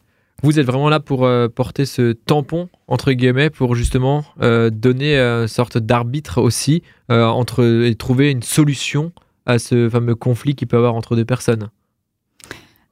Vous 0.43 0.59
êtes 0.59 0.65
vraiment 0.65 0.89
là 0.89 0.99
pour 0.99 1.23
euh, 1.23 1.47
porter 1.47 1.85
ce 1.85 2.11
tampon, 2.11 2.67
entre 2.89 3.13
guillemets, 3.13 3.49
pour 3.49 3.75
justement 3.75 4.25
euh, 4.41 4.69
donner 4.69 5.17
une 5.17 5.47
sorte 5.47 5.77
d'arbitre 5.77 6.41
aussi 6.41 6.83
euh, 7.09 7.25
entre, 7.25 7.63
et 7.85 7.95
trouver 7.95 8.29
une 8.29 8.43
solution 8.43 9.13
à 9.45 9.57
ce 9.57 9.89
fameux 9.89 10.15
conflit 10.15 10.53
qu'il 10.55 10.67
peut 10.67 10.75
y 10.75 10.79
avoir 10.79 10.95
entre 10.95 11.15
deux 11.15 11.23
personnes? 11.23 11.69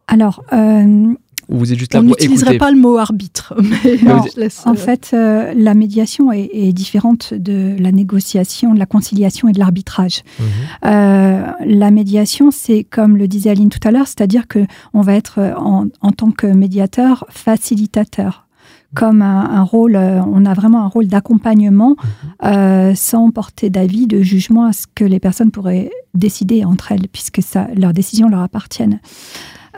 Alors, 0.08 0.46
euh, 0.54 1.14
Ou 1.52 1.58
vous 1.58 1.74
êtes 1.74 1.80
juste 1.80 1.94
là 1.94 2.00
On 2.00 2.04
n'utiliserait 2.04 2.58
pas 2.58 2.72
le 2.72 2.78
mot 2.78 2.98
arbitre. 2.98 3.54
Mais 3.62 3.98
Non, 4.04 4.24
je 4.34 4.40
laisse, 4.40 4.66
En 4.66 4.72
euh, 4.72 4.76
fait, 4.76 5.12
euh, 5.14 5.54
la 5.56 5.74
médiation 5.74 6.32
est, 6.32 6.50
est 6.54 6.74
différente 6.74 7.34
de 7.34 7.76
la 7.78 7.92
négociation, 7.92 8.74
de 8.74 8.80
la 8.80 8.86
conciliation 8.86 9.48
et 9.50 9.52
de 9.52 9.60
l'arbitrage. 9.60 10.24
Mhm. 10.40 10.46
Euh, 10.86 11.44
la 11.66 11.92
médiation, 11.92 12.52
c'est 12.52 12.84
comme 12.84 13.18
le 13.18 13.28
disait 13.28 13.50
Aline 13.52 13.70
tout 13.70 13.86
à 13.86 13.92
l'heure, 13.92 14.08
c'est-à-dire 14.08 14.48
que 14.48 14.66
on 14.94 15.02
va 15.02 15.14
être 15.14 15.40
en, 15.58 15.88
en 16.02 16.12
tant 16.12 16.32
que 16.32 16.48
médiateur 16.48 17.26
facilitateur, 17.30 18.48
comme 18.94 19.22
un, 19.22 19.50
un 19.50 19.64
rôle, 19.64 19.96
euh, 19.96 20.22
on 20.22 20.46
a 20.46 20.54
vraiment 20.54 20.84
un 20.84 20.88
rôle 20.88 21.08
d'accompagnement 21.08 21.96
euh, 22.44 22.94
sans 22.96 23.32
porter 23.32 23.70
d'avis, 23.70 24.08
de 24.08 24.22
jugement 24.22 24.66
à 24.66 24.74
ce 24.74 24.86
que 24.94 25.06
les 25.06 25.20
personnes 25.20 25.52
pourraient 25.52 25.90
décider 26.14 26.66
entre 26.66 26.92
elles, 26.92 27.08
puisque 27.12 27.42
ça, 27.42 27.68
leurs 27.76 27.94
décisions 27.94 28.28
leur 28.28 28.42
appartiennent. 28.42 29.00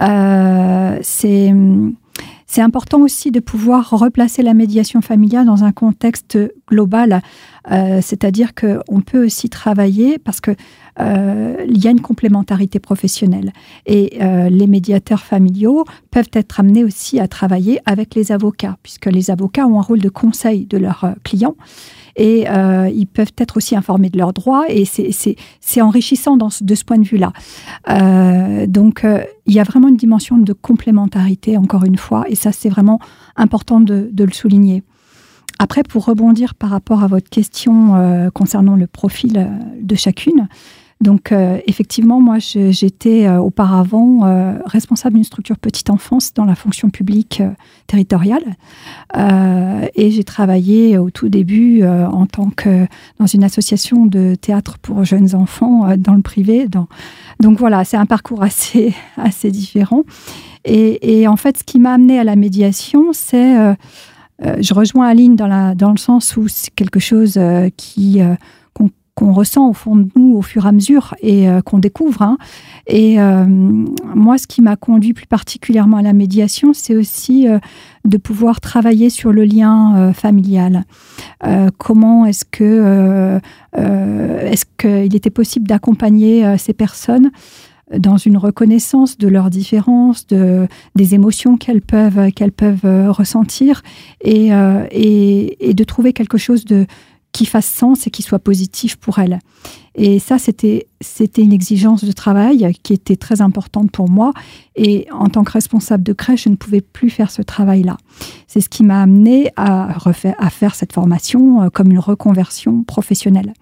Euh, 0.01 0.97
c'est 1.01 1.53
c'est 2.53 2.61
important 2.61 3.01
aussi 3.01 3.31
de 3.31 3.39
pouvoir 3.39 3.89
replacer 3.89 4.43
la 4.43 4.53
médiation 4.53 5.01
familiale 5.01 5.47
dans 5.47 5.63
un 5.63 5.71
contexte 5.71 6.37
global, 6.67 7.23
euh, 7.71 7.99
c'est-à-dire 8.01 8.53
qu'on 8.53 9.01
peut 9.01 9.25
aussi 9.25 9.49
travailler 9.49 10.17
parce 10.19 10.41
que 10.41 10.51
euh, 10.99 11.55
il 11.67 11.83
y 11.83 11.87
a 11.87 11.91
une 11.91 12.01
complémentarité 12.01 12.77
professionnelle 12.79 13.51
et 13.87 14.19
euh, 14.21 14.49
les 14.49 14.67
médiateurs 14.67 15.21
familiaux 15.23 15.85
peuvent 16.11 16.29
être 16.33 16.59
amenés 16.59 16.83
aussi 16.83 17.19
à 17.19 17.27
travailler 17.27 17.79
avec 17.85 18.13
les 18.15 18.31
avocats, 18.31 18.77
puisque 18.83 19.07
les 19.07 19.31
avocats 19.31 19.65
ont 19.65 19.79
un 19.79 19.81
rôle 19.83 20.01
de 20.01 20.09
conseil 20.09 20.65
de 20.65 20.77
leurs 20.77 21.03
euh, 21.05 21.11
clients 21.23 21.55
et 22.15 22.47
euh, 22.47 22.89
ils 22.93 23.07
peuvent 23.07 23.31
être 23.39 23.57
aussi 23.57 23.75
informés 23.75 24.11
de 24.11 24.19
leurs 24.19 24.33
droits 24.33 24.65
et 24.69 24.85
c'est- 24.85 25.81
enrichissant 25.81 26.37
dans 26.37 26.51
ce- 26.51 26.63
de 26.63 26.75
ce 26.75 26.83
point 26.83 26.99
de 26.99 27.05
vue-là. 27.07 27.33
Euh, 27.89 28.67
donc 28.67 29.03
euh, 29.03 29.23
il 29.47 29.53
y 29.53 29.59
a 29.59 29.63
vraiment 29.63 29.87
une 29.87 29.97
dimension 29.97 30.37
de 30.37 30.53
complémentarité, 30.53 31.57
encore 31.57 31.85
une 31.85 31.97
fois, 31.97 32.25
et 32.29 32.35
ça 32.35 32.51
c'est 32.51 32.69
vraiment 32.69 32.99
important 33.35 33.81
de, 33.81 34.09
de 34.11 34.23
le 34.23 34.31
souligner. 34.31 34.83
Après, 35.59 35.83
pour 35.83 36.05
rebondir 36.05 36.55
par 36.55 36.69
rapport 36.69 37.03
à 37.03 37.07
votre 37.07 37.29
question 37.29 37.95
euh, 37.95 38.29
concernant 38.31 38.75
le 38.75 38.87
profil 38.87 39.37
euh, 39.37 39.47
de 39.81 39.95
chacune, 39.95 40.47
donc 41.01 41.31
euh, 41.31 41.57
effectivement, 41.67 42.21
moi 42.21 42.37
j'étais 42.39 43.27
auparavant 43.27 44.21
responsable 44.65 45.15
d'une 45.15 45.25
structure 45.25 45.57
petite 45.57 45.89
enfance 45.89 46.33
dans 46.33 46.45
la 46.45 46.55
fonction 46.55 46.89
publique 46.89 47.43
territoriale 47.87 48.43
et 49.95 50.11
j'ai 50.11 50.23
travaillé 50.23 50.97
au 50.97 51.09
tout 51.09 51.27
début 51.27 51.83
en 51.83 52.25
tant 52.25 52.51
que 52.51 52.87
dans 53.19 53.25
une 53.25 53.43
association 53.43 54.05
de 54.05 54.35
théâtre 54.35 54.77
pour 54.77 55.03
jeunes 55.03 55.35
enfants 55.35 55.93
dans 55.97 56.13
le 56.13 56.21
privé. 56.21 56.69
Donc 56.69 57.59
voilà, 57.59 57.83
c'est 57.83 57.97
un 57.97 58.05
parcours 58.05 58.41
assez, 58.41 58.93
assez 59.17 59.51
différent. 59.51 60.03
Et, 60.63 61.19
et 61.19 61.27
en 61.27 61.35
fait, 61.35 61.57
ce 61.57 61.63
qui 61.65 61.79
m'a 61.81 61.95
amené 61.95 62.17
à 62.17 62.23
la 62.23 62.37
médiation, 62.37 63.11
c'est 63.11 63.75
euh, 64.41 64.55
je 64.59 64.73
rejoins 64.73 65.07
Aline 65.07 65.35
dans, 65.35 65.91
le 65.91 65.97
sens 65.97 66.35
où 66.37 66.47
c'est 66.47 66.73
quelque 66.73 66.99
chose 66.99 67.37
euh, 67.37 67.69
euh, 67.99 68.35
qu'on 69.15 69.31
ressent 69.31 69.69
au 69.69 69.73
fond 69.73 69.95
de 69.95 70.09
nous 70.15 70.35
au 70.35 70.41
fur 70.41 70.65
et 70.65 70.69
à 70.69 70.71
mesure 70.71 71.13
et 71.21 71.45
qu'on 71.65 71.77
découvre. 71.77 72.23
hein. 72.23 72.39
Et 72.87 73.17
moi, 73.19 74.39
ce 74.39 74.47
qui 74.47 74.63
m'a 74.63 74.75
conduit 74.75 75.13
plus 75.13 75.27
particulièrement 75.27 75.97
à 75.97 76.01
la 76.01 76.13
médiation, 76.13 76.73
c'est 76.73 76.95
aussi 76.95 77.45
de 78.05 78.17
pouvoir 78.17 78.59
travailler 78.59 79.11
sur 79.11 79.31
le 79.31 79.43
lien 79.43 80.11
familial. 80.13 80.85
Comment 81.77 82.25
est-ce 82.25 82.43
que 82.43 83.39
est-ce 83.75 84.65
qu'il 84.79 85.15
était 85.15 85.29
possible 85.29 85.67
d'accompagner 85.67 86.57
ces 86.57 86.73
personnes 86.73 87.29
dans 87.97 88.17
une 88.17 88.37
reconnaissance 88.37 89.17
de 89.17 89.27
leurs 89.27 89.49
différences, 89.49 90.27
de, 90.27 90.67
des 90.95 91.15
émotions 91.15 91.57
qu'elles 91.57 91.81
peuvent, 91.81 92.31
qu'elles 92.31 92.51
peuvent 92.51 92.85
euh, 92.85 93.11
ressentir 93.11 93.81
et, 94.21 94.53
euh, 94.53 94.85
et, 94.91 95.69
et 95.69 95.73
de 95.73 95.83
trouver 95.83 96.13
quelque 96.13 96.37
chose 96.37 96.65
de, 96.65 96.85
qui 97.33 97.45
fasse 97.45 97.65
sens 97.65 98.07
et 98.07 98.11
qui 98.11 98.21
soit 98.21 98.39
positif 98.39 98.95
pour 98.95 99.19
elles. 99.19 99.39
Et 99.95 100.19
ça, 100.19 100.37
c'était, 100.37 100.87
une 101.37 101.51
exigence 101.51 102.03
de 102.03 102.11
travail 102.11 102.73
qui 102.83 102.93
était 102.93 103.15
très 103.15 103.41
importante 103.41 103.91
pour 103.91 104.09
moi. 104.09 104.33
Et 104.75 105.07
en 105.11 105.27
tant 105.27 105.43
que 105.43 105.51
responsable 105.51 106.03
de 106.03 106.13
crèche, 106.13 106.43
je 106.45 106.49
ne 106.49 106.55
pouvais 106.55 106.81
plus 106.81 107.09
faire 107.09 107.31
ce 107.31 107.41
travail-là. 107.41 107.97
C'est 108.47 108.61
ce 108.61 108.69
qui 108.69 108.83
m'a 108.83 109.01
amené 109.01 109.49
à, 109.55 109.95
à 110.37 110.49
faire 110.49 110.75
cette 110.75 110.93
formation 110.93 111.63
euh, 111.63 111.69
comme 111.69 111.91
une 111.91 111.99
reconversion 111.99 112.83
professionnelle. 112.83 113.53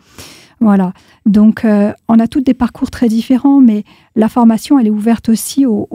Voilà. 0.60 0.94
Donc, 1.26 1.66
euh, 1.66 1.94
on 2.08 2.18
a 2.20 2.28
tous 2.28 2.42
des 2.42 2.56
parcours 2.56 2.90
très 2.90 3.08
différents, 3.08 3.62
mais 3.62 3.84
la 4.16 4.28
formation, 4.28 4.80
elle 4.80 4.88
est 4.88 4.92
ouverte 4.92 5.30
aussi 5.30 5.66
aux, 5.66 5.88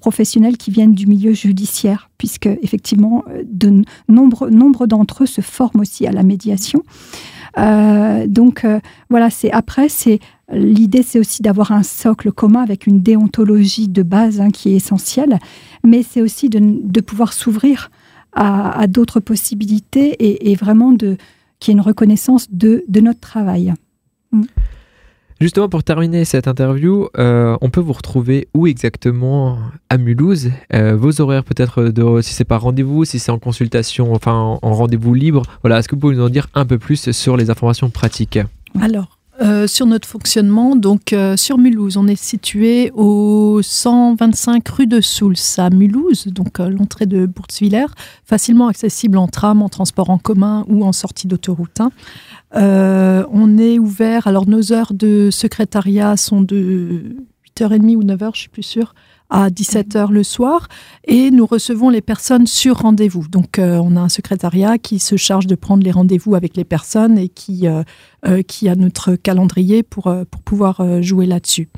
professionnels 0.00 0.56
qui 0.56 0.70
viennent 0.70 0.94
du 0.94 1.06
milieu 1.06 1.32
judiciaire, 1.32 2.10
puisque 2.18 2.46
effectivement, 2.46 3.24
euh, 3.28 3.42
de 3.46 3.82
nombre, 4.08 4.86
d'entre 4.86 5.22
eux 5.22 5.26
se 5.26 5.40
forment 5.40 5.80
aussi 5.80 6.06
à 6.06 6.12
la 6.12 6.22
médiation. 6.22 6.82
Euh, 7.58 8.26
donc, 8.26 8.66
voilà. 9.08 9.30
C'est 9.30 9.50
après, 9.52 9.88
c'est 9.88 10.18
l'idée, 10.52 11.02
c'est 11.02 11.18
aussi 11.18 11.40
d'avoir 11.40 11.72
un 11.72 11.82
socle 11.82 12.32
commun 12.32 12.62
avec 12.62 12.86
une 12.86 13.00
déontologie 13.00 13.88
de 13.88 14.02
base 14.02 14.40
hein, 14.40 14.50
qui 14.50 14.70
est 14.70 14.76
essentielle, 14.76 15.38
mais 15.84 16.02
c'est 16.02 16.20
aussi 16.20 16.50
de, 16.50 17.00
pouvoir 17.00 17.32
s'ouvrir 17.32 17.90
à, 18.32 18.86
d'autres 18.88 19.20
possibilités 19.20 20.50
et, 20.50 20.54
vraiment 20.56 20.92
de 20.92 21.16
qu'il 21.60 21.72
y 21.72 21.76
ait 21.76 21.78
une 21.78 21.86
reconnaissance 21.86 22.50
de 22.50 22.84
notre 23.00 23.20
travail. 23.20 23.72
Justement, 25.40 25.68
pour 25.68 25.82
terminer 25.82 26.24
cette 26.24 26.46
interview, 26.46 27.08
euh, 27.18 27.56
on 27.60 27.68
peut 27.68 27.80
vous 27.80 27.92
retrouver 27.92 28.46
où 28.54 28.68
exactement 28.68 29.58
à 29.90 29.98
Mulhouse? 29.98 30.50
Euh, 30.72 30.96
Vos 30.96 31.20
horaires 31.20 31.42
peut-être, 31.42 31.82
de, 31.82 32.20
si 32.22 32.32
c'est 32.34 32.44
par 32.44 32.62
rendez-vous, 32.62 33.04
si 33.04 33.18
c'est 33.18 33.32
en 33.32 33.40
consultation, 33.40 34.14
enfin 34.14 34.32
en, 34.32 34.58
en 34.62 34.74
rendez-vous 34.74 35.12
libre. 35.12 35.42
Voilà, 35.62 35.80
est-ce 35.80 35.88
que 35.88 35.96
vous 35.96 36.00
pouvez 36.00 36.16
nous 36.16 36.22
en 36.22 36.28
dire 36.28 36.46
un 36.54 36.64
peu 36.64 36.78
plus 36.78 37.10
sur 37.10 37.36
les 37.36 37.50
informations 37.50 37.90
pratiques? 37.90 38.38
Alors, 38.80 39.18
euh, 39.44 39.66
sur 39.66 39.84
notre 39.84 40.08
fonctionnement, 40.08 40.74
donc 40.74 41.12
euh, 41.12 41.36
sur 41.36 41.58
Mulhouse, 41.58 41.98
on 41.98 42.06
est 42.06 42.20
situé 42.20 42.90
au 42.94 43.60
125 43.62 44.66
rue 44.68 44.86
de 44.86 45.02
Souls 45.02 45.36
à 45.58 45.68
Mulhouse, 45.68 46.28
donc 46.28 46.60
euh, 46.60 46.70
l'entrée 46.70 47.04
de 47.04 47.26
Bourtzwiller, 47.26 47.86
facilement 48.24 48.68
accessible 48.68 49.18
en 49.18 49.28
tram, 49.28 49.60
en 49.60 49.68
transport 49.68 50.08
en 50.08 50.16
commun 50.16 50.64
ou 50.68 50.84
en 50.84 50.92
sortie 50.92 51.26
d'autoroute. 51.26 51.80
hein. 51.80 51.90
On 52.56 53.58
est 53.58 53.78
ouvert, 53.78 54.26
alors 54.26 54.48
nos 54.48 54.72
heures 54.72 54.94
de 54.94 55.28
secrétariat 55.30 56.16
sont 56.16 56.40
de 56.40 57.16
8h30 57.58 57.96
ou 57.96 58.02
9h, 58.02 58.30
je 58.34 58.40
suis 58.40 58.48
plus 58.48 58.62
sûre, 58.62 58.94
à 59.34 59.50
17h 59.50 60.12
le 60.12 60.22
soir 60.22 60.68
et 61.08 61.32
nous 61.32 61.44
recevons 61.44 61.90
les 61.90 62.00
personnes 62.00 62.46
sur 62.46 62.78
rendez-vous. 62.78 63.26
Donc 63.26 63.58
euh, 63.58 63.80
on 63.82 63.96
a 63.96 64.00
un 64.00 64.08
secrétariat 64.08 64.78
qui 64.78 65.00
se 65.00 65.16
charge 65.16 65.48
de 65.48 65.56
prendre 65.56 65.82
les 65.82 65.90
rendez-vous 65.90 66.36
avec 66.36 66.56
les 66.56 66.62
personnes 66.62 67.18
et 67.18 67.28
qui, 67.28 67.66
euh, 67.66 67.82
euh, 68.26 68.42
qui 68.42 68.68
a 68.68 68.76
notre 68.76 69.16
calendrier 69.16 69.82
pour, 69.82 70.04
pour 70.30 70.42
pouvoir 70.42 71.02
jouer 71.02 71.26
là-dessus. 71.26 71.68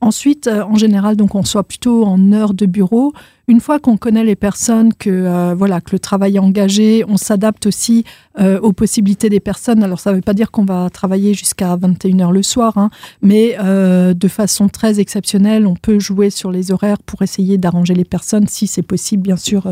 Ensuite, 0.00 0.46
euh, 0.46 0.62
en 0.62 0.76
général, 0.76 1.16
donc 1.16 1.34
on 1.34 1.44
soit 1.44 1.64
plutôt 1.64 2.04
en 2.04 2.32
heure 2.32 2.54
de 2.54 2.66
bureau. 2.66 3.12
Une 3.50 3.60
fois 3.60 3.78
qu'on 3.80 3.96
connaît 3.96 4.22
les 4.22 4.36
personnes, 4.36 4.94
que 4.94 5.10
euh, 5.10 5.54
voilà, 5.54 5.80
que 5.80 5.90
le 5.90 5.98
travail 5.98 6.36
est 6.36 6.38
engagé, 6.38 7.04
on 7.08 7.16
s'adapte 7.16 7.66
aussi 7.66 8.04
euh, 8.38 8.60
aux 8.60 8.72
possibilités 8.72 9.28
des 9.28 9.40
personnes. 9.40 9.82
Alors 9.82 9.98
ça 9.98 10.12
ne 10.12 10.16
veut 10.16 10.22
pas 10.22 10.34
dire 10.34 10.50
qu'on 10.50 10.64
va 10.64 10.88
travailler 10.88 11.34
jusqu'à 11.34 11.76
21h 11.76 12.32
le 12.32 12.42
soir, 12.42 12.78
hein, 12.78 12.90
mais 13.22 13.56
euh, 13.58 14.14
de 14.14 14.28
façon 14.28 14.68
très 14.68 15.00
exceptionnelle, 15.00 15.66
on 15.66 15.74
peut 15.74 15.98
jouer 15.98 16.30
sur 16.30 16.52
les 16.52 16.70
horaires 16.70 17.02
pour 17.02 17.22
essayer 17.22 17.58
d'arranger 17.58 17.94
les 17.94 18.04
personnes, 18.04 18.46
si 18.46 18.68
c'est 18.68 18.82
possible, 18.82 19.24
bien 19.24 19.36
sûr, 19.36 19.64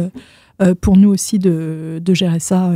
pour 0.81 0.97
nous 0.97 1.11
aussi 1.11 1.39
de, 1.39 2.03
de 2.05 2.15
gérer 2.15 2.41
ça 2.41 2.73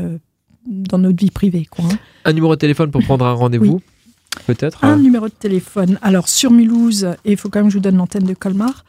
dans 0.66 0.98
notre 0.98 1.18
vie 1.18 1.32
privée. 1.32 1.66
Quoi, 1.68 1.84
hein. 1.84 1.98
Un 2.24 2.32
numéro 2.32 2.54
de 2.54 2.60
téléphone 2.60 2.92
pour 2.92 3.02
prendre 3.02 3.26
un 3.26 3.32
rendez-vous 3.32 3.80
Peut-être 4.46 4.84
Un 4.84 4.96
numéro 4.96 5.28
de 5.28 5.34
téléphone. 5.34 5.98
Alors, 6.02 6.28
sur 6.28 6.50
Mulhouse, 6.50 7.04
et 7.24 7.32
il 7.32 7.36
faut 7.36 7.48
quand 7.48 7.60
même 7.60 7.68
que 7.68 7.72
je 7.72 7.78
vous 7.78 7.82
donne 7.82 7.96
l'antenne 7.96 8.24
de 8.24 8.34
Colmar. 8.34 8.84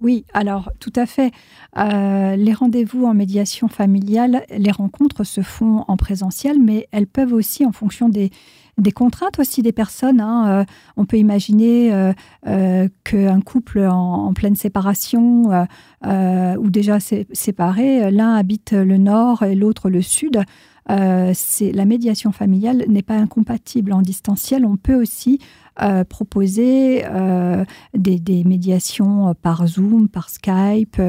Oui, 0.00 0.24
alors 0.32 0.72
tout 0.80 0.92
à 0.96 1.04
fait. 1.04 1.30
Euh, 1.76 2.34
les 2.34 2.54
rendez-vous 2.54 3.04
en 3.04 3.12
médiation 3.12 3.68
familiale, 3.68 4.44
les 4.50 4.70
rencontres 4.70 5.24
se 5.24 5.42
font 5.42 5.84
en 5.88 5.96
présentiel, 5.98 6.58
mais 6.58 6.88
elles 6.90 7.06
peuvent 7.06 7.34
aussi, 7.34 7.66
en 7.66 7.72
fonction 7.72 8.08
des, 8.08 8.30
des 8.78 8.92
contraintes 8.92 9.38
aussi 9.38 9.60
des 9.60 9.72
personnes. 9.72 10.22
Hein, 10.22 10.64
on 10.96 11.04
peut 11.04 11.18
imaginer 11.18 12.12
qu'un 12.42 13.40
couple 13.42 13.80
en, 13.80 14.32
pleine 14.32 14.56
séparation 14.56 15.66
ou 16.02 16.70
déjà 16.70 16.98
séparé, 16.98 18.10
l'un 18.10 18.36
habite 18.36 18.72
le 18.72 18.96
nord 18.96 19.42
et 19.42 19.54
l'autre 19.54 19.90
le 19.90 20.00
sud. 20.00 20.42
Euh, 20.90 21.32
la 21.60 21.84
médiation 21.84 22.32
familiale 22.32 22.84
n'est 22.88 23.02
pas 23.02 23.16
incompatible 23.16 23.92
en 23.92 24.02
distanciel. 24.02 24.64
On 24.64 24.76
peut 24.76 24.94
aussi 24.94 25.38
euh, 25.82 26.04
proposer 26.04 27.04
euh, 27.06 27.64
des, 27.94 28.44
médiations 28.44 29.34
par 29.40 29.66
Zoom, 29.66 30.08
par 30.08 30.30
Skype, 30.30 31.00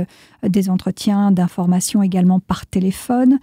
des 0.44 0.70
entretiens 0.70 1.32
d'information 1.32 2.04
également 2.04 2.40
par 2.40 2.66
téléphone. 2.66 3.40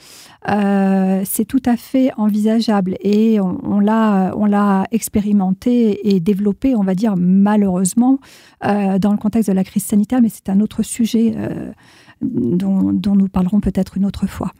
c'est 0.47 1.45
tout 1.47 1.63
à 1.65 1.77
fait 1.77 2.13
envisageable 2.17 2.97
et 3.01 3.41
on, 3.41 3.81
l'a 3.81 4.85
expérimenté 4.91 6.15
et 6.15 6.21
développé, 6.21 6.75
on 6.77 6.83
va 6.83 6.95
dire 6.95 7.15
malheureusement, 7.17 8.19
dans 8.63 9.13
le 9.13 9.17
contexte 9.17 9.49
de 9.49 9.55
la 9.55 9.65
crise 9.65 9.85
sanitaire, 9.85 10.21
mais 10.23 10.29
c'est 10.29 10.49
un 10.49 10.61
autre 10.61 10.83
sujet 10.83 11.35
dont 12.21 13.15
nous 13.15 13.29
parlerons 13.29 13.61
peut-être 13.61 13.97
une 13.97 14.07
autre 14.07 14.27
fois. 14.27 14.53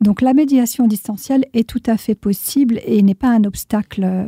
Donc 0.00 0.20
la 0.22 0.34
médiation 0.34 0.86
distancielle 0.86 1.44
est 1.52 1.68
tout 1.68 1.82
à 1.86 1.96
fait 1.96 2.14
possible 2.14 2.80
et 2.84 3.02
n'est 3.02 3.14
pas 3.14 3.28
un 3.28 3.44
obstacle, 3.44 4.04
euh, 4.04 4.24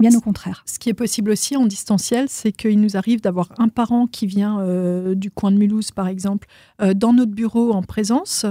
bien 0.00 0.14
au 0.14 0.20
contraire. 0.20 0.62
Ce 0.66 0.78
qui 0.78 0.90
est 0.90 0.94
possible 0.94 1.30
aussi 1.30 1.56
en 1.56 1.66
distanciel, 1.66 2.26
c'est 2.28 2.52
qu'il 2.52 2.80
nous 2.80 2.96
arrive 2.96 3.20
d'avoir 3.20 3.48
un 3.58 3.68
parent 3.68 4.06
qui 4.06 4.26
vient 4.26 4.60
euh, 4.60 5.14
du 5.14 5.30
coin 5.30 5.50
de 5.50 5.56
Mulhouse, 5.56 5.90
par 5.90 6.08
exemple, 6.08 6.46
euh, 6.82 6.92
dans 6.92 7.14
notre 7.14 7.32
bureau 7.32 7.72
en 7.72 7.82
présence, 7.82 8.44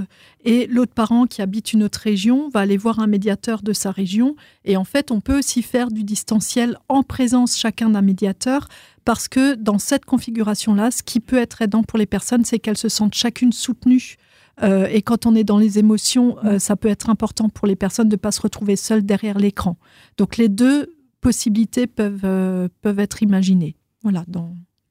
et 0.43 0.65
l'autre 0.67 0.93
parent 0.93 1.28
qui 1.28 1.41
habite 1.41 1.73
une 1.73 1.84
autre 1.84 2.00
région 2.00 2.50
va 2.50 2.62
aller 2.62 2.78
voir 2.78 3.00
un 3.00 3.08
médiateur 3.08 3.62
de 3.62 3.73
sa 3.73 3.91
région. 3.91 4.36
Et 4.65 4.78
en 4.78 4.84
fait, 4.84 5.12
on 5.12 5.21
peut 5.21 5.38
aussi 5.38 5.62
faire 5.62 5.91
du 5.91 6.04
distanciel 6.04 6.78
en 6.89 7.04
présence 7.04 7.58
chacun 7.58 7.89
d'un 7.89 8.02
médiateur 8.02 8.67
parce 9.06 9.30
que 9.30 9.56
dans 9.56 9.80
cette 9.80 10.04
configuration-là, 10.04 10.91
ce 10.91 11.02
qui 11.02 11.21
peut 11.21 11.38
être 11.38 11.62
aidant 11.62 11.84
pour 11.84 11.97
les 11.97 12.06
personnes, 12.06 12.43
c'est 12.43 12.60
qu'elles 12.60 12.78
se 12.78 12.89
sentent 12.89 13.13
chacune 13.13 13.54
soutenues 13.54 14.17
euh, 14.63 14.88
et 14.89 15.02
quand 15.02 15.26
on 15.26 15.36
est 15.36 15.43
dans 15.43 15.58
les 15.58 15.78
émotions, 15.80 16.38
euh, 16.43 16.60
ça 16.60 16.76
peut 16.76 16.88
être 16.88 17.10
important 17.10 17.50
pour 17.50 17.67
les 17.67 17.76
personnes 17.76 18.10
de 18.10 18.15
ne 18.15 18.20
pas 18.20 18.32
se 18.32 18.41
retrouver 18.41 18.76
seules 18.76 19.06
derrière 19.06 19.38
l'écran. 19.38 19.78
Donc 20.17 20.38
les 20.38 20.50
deux 20.50 20.96
possibilités 21.22 21.88
peuvent, 21.88 22.22
euh, 22.24 22.67
peuvent 22.82 23.00
être 23.00 23.22
imaginées 23.22 23.76
voilà, 24.04 24.26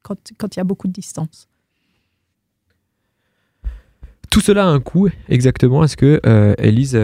quand, 0.03 0.17
quand 0.37 0.55
il 0.55 0.59
y 0.59 0.61
a 0.61 0.63
beaucoup 0.63 0.87
de 0.87 0.93
distance. 0.93 1.47
Tout 4.29 4.41
cela 4.41 4.65
a 4.65 4.67
un 4.67 4.79
coût, 4.79 5.09
exactement. 5.29 5.83
Est-ce 5.83 5.97
que, 5.97 6.21
Elise, 6.59 6.99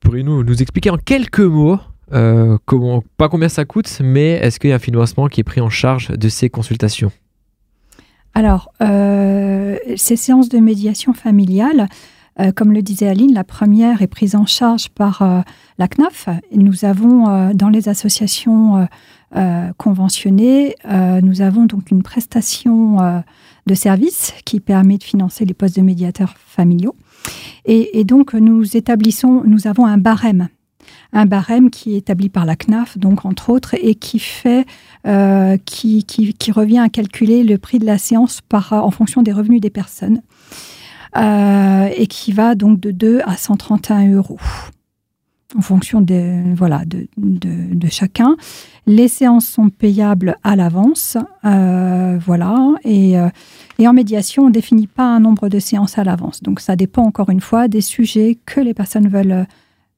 pourriez-nous 0.00 0.44
nous 0.44 0.62
expliquer 0.62 0.90
en 0.90 0.98
quelques 0.98 1.40
mots, 1.40 1.78
comment, 2.66 3.02
pas 3.16 3.28
combien 3.28 3.48
ça 3.48 3.64
coûte, 3.64 3.90
mais 4.04 4.32
est-ce 4.32 4.60
qu'il 4.60 4.70
y 4.70 4.72
a 4.72 4.76
un 4.76 4.80
financement 4.80 5.26
qui 5.26 5.40
est 5.40 5.44
pris 5.44 5.60
en 5.60 5.70
charge 5.70 6.10
de 6.10 6.28
ces 6.28 6.50
consultations? 6.50 7.10
Alors, 8.34 8.72
euh, 8.82 9.76
ces 9.96 10.16
séances 10.16 10.48
de 10.48 10.58
médiation 10.58 11.12
familiale, 11.12 11.88
euh, 12.38 12.52
comme 12.52 12.72
le 12.72 12.82
disait 12.82 13.08
Aline, 13.08 13.34
la 13.34 13.44
première 13.44 14.02
est 14.02 14.06
prise 14.06 14.36
en 14.36 14.46
charge 14.46 14.88
par 14.88 15.22
euh, 15.22 15.40
la 15.78 15.88
CNAF. 15.88 16.28
Nous 16.54 16.84
avons, 16.84 17.52
dans 17.54 17.68
les 17.68 17.88
associations 17.88 18.86
conventionnées, 19.76 20.74
nous 21.22 21.40
avons 21.40 21.64
donc 21.64 21.90
une 21.90 22.02
prestation 22.02 23.22
de 23.66 23.74
service 23.74 24.34
qui 24.44 24.60
permet 24.60 24.98
de 24.98 25.04
financer 25.04 25.44
les 25.44 25.54
postes 25.54 25.76
de 25.76 25.82
médiateurs 25.82 26.34
familiaux. 26.36 26.94
et 27.64 28.04
donc, 28.04 28.34
nous 28.34 28.76
établissons, 28.76 29.42
nous 29.46 29.66
avons 29.66 29.86
un 29.86 29.98
barème 29.98 30.48
un 31.12 31.26
barème 31.26 31.70
qui 31.70 31.94
est 31.94 31.98
établi 31.98 32.28
par 32.28 32.44
la 32.44 32.56
CNAF, 32.56 32.98
donc 32.98 33.24
entre 33.24 33.50
autres, 33.50 33.74
et 33.80 33.94
qui 33.94 34.18
fait, 34.18 34.66
euh, 35.06 35.56
qui, 35.64 36.04
revient 36.52 36.78
à 36.78 36.88
calculer 36.88 37.42
le 37.42 37.58
prix 37.58 37.78
de 37.78 37.86
la 37.86 37.98
séance 37.98 38.40
en 38.70 38.90
fonction 38.90 39.22
des 39.22 39.32
revenus 39.32 39.60
des 39.60 39.70
personnes, 39.70 40.22
euh, 41.16 41.88
et 41.96 42.06
qui 42.06 42.32
va 42.32 42.54
donc 42.54 42.80
de 42.80 42.90
2 42.90 43.20
à 43.24 43.36
131 43.36 44.12
euros 44.12 44.38
en 45.58 45.62
fonction 45.62 46.00
de, 46.00 46.54
voilà, 46.54 46.82
de, 46.86 47.88
chacun. 47.88 48.36
Les 48.86 49.08
séances 49.08 49.46
sont 49.46 49.68
payables 49.68 50.36
à 50.44 50.54
l'avance, 50.54 51.16
euh, 51.44 52.20
voilà, 52.24 52.56
et, 52.84 53.14
et, 53.80 53.88
en 53.88 53.92
médiation, 53.92 54.44
on 54.44 54.46
ne 54.46 54.52
définit 54.52 54.86
pas 54.86 55.02
un 55.02 55.18
nombre 55.18 55.48
de 55.48 55.58
séances 55.58 55.98
à 55.98 56.04
l'avance. 56.04 56.40
Donc 56.44 56.60
ça 56.60 56.76
dépend 56.76 57.02
encore 57.02 57.30
une 57.30 57.40
fois 57.40 57.66
des 57.66 57.80
sujets 57.80 58.38
que 58.46 58.60
les 58.60 58.74
personnes 58.74 59.08
veulent 59.08 59.44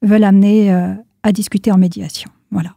veulent 0.03 0.23
amener 0.23 0.73
euh, 0.73 0.93
à 1.23 1.31
discuter 1.31 1.71
en 1.71 1.77
médiation. 1.77 2.29
Voilà. 2.51 2.75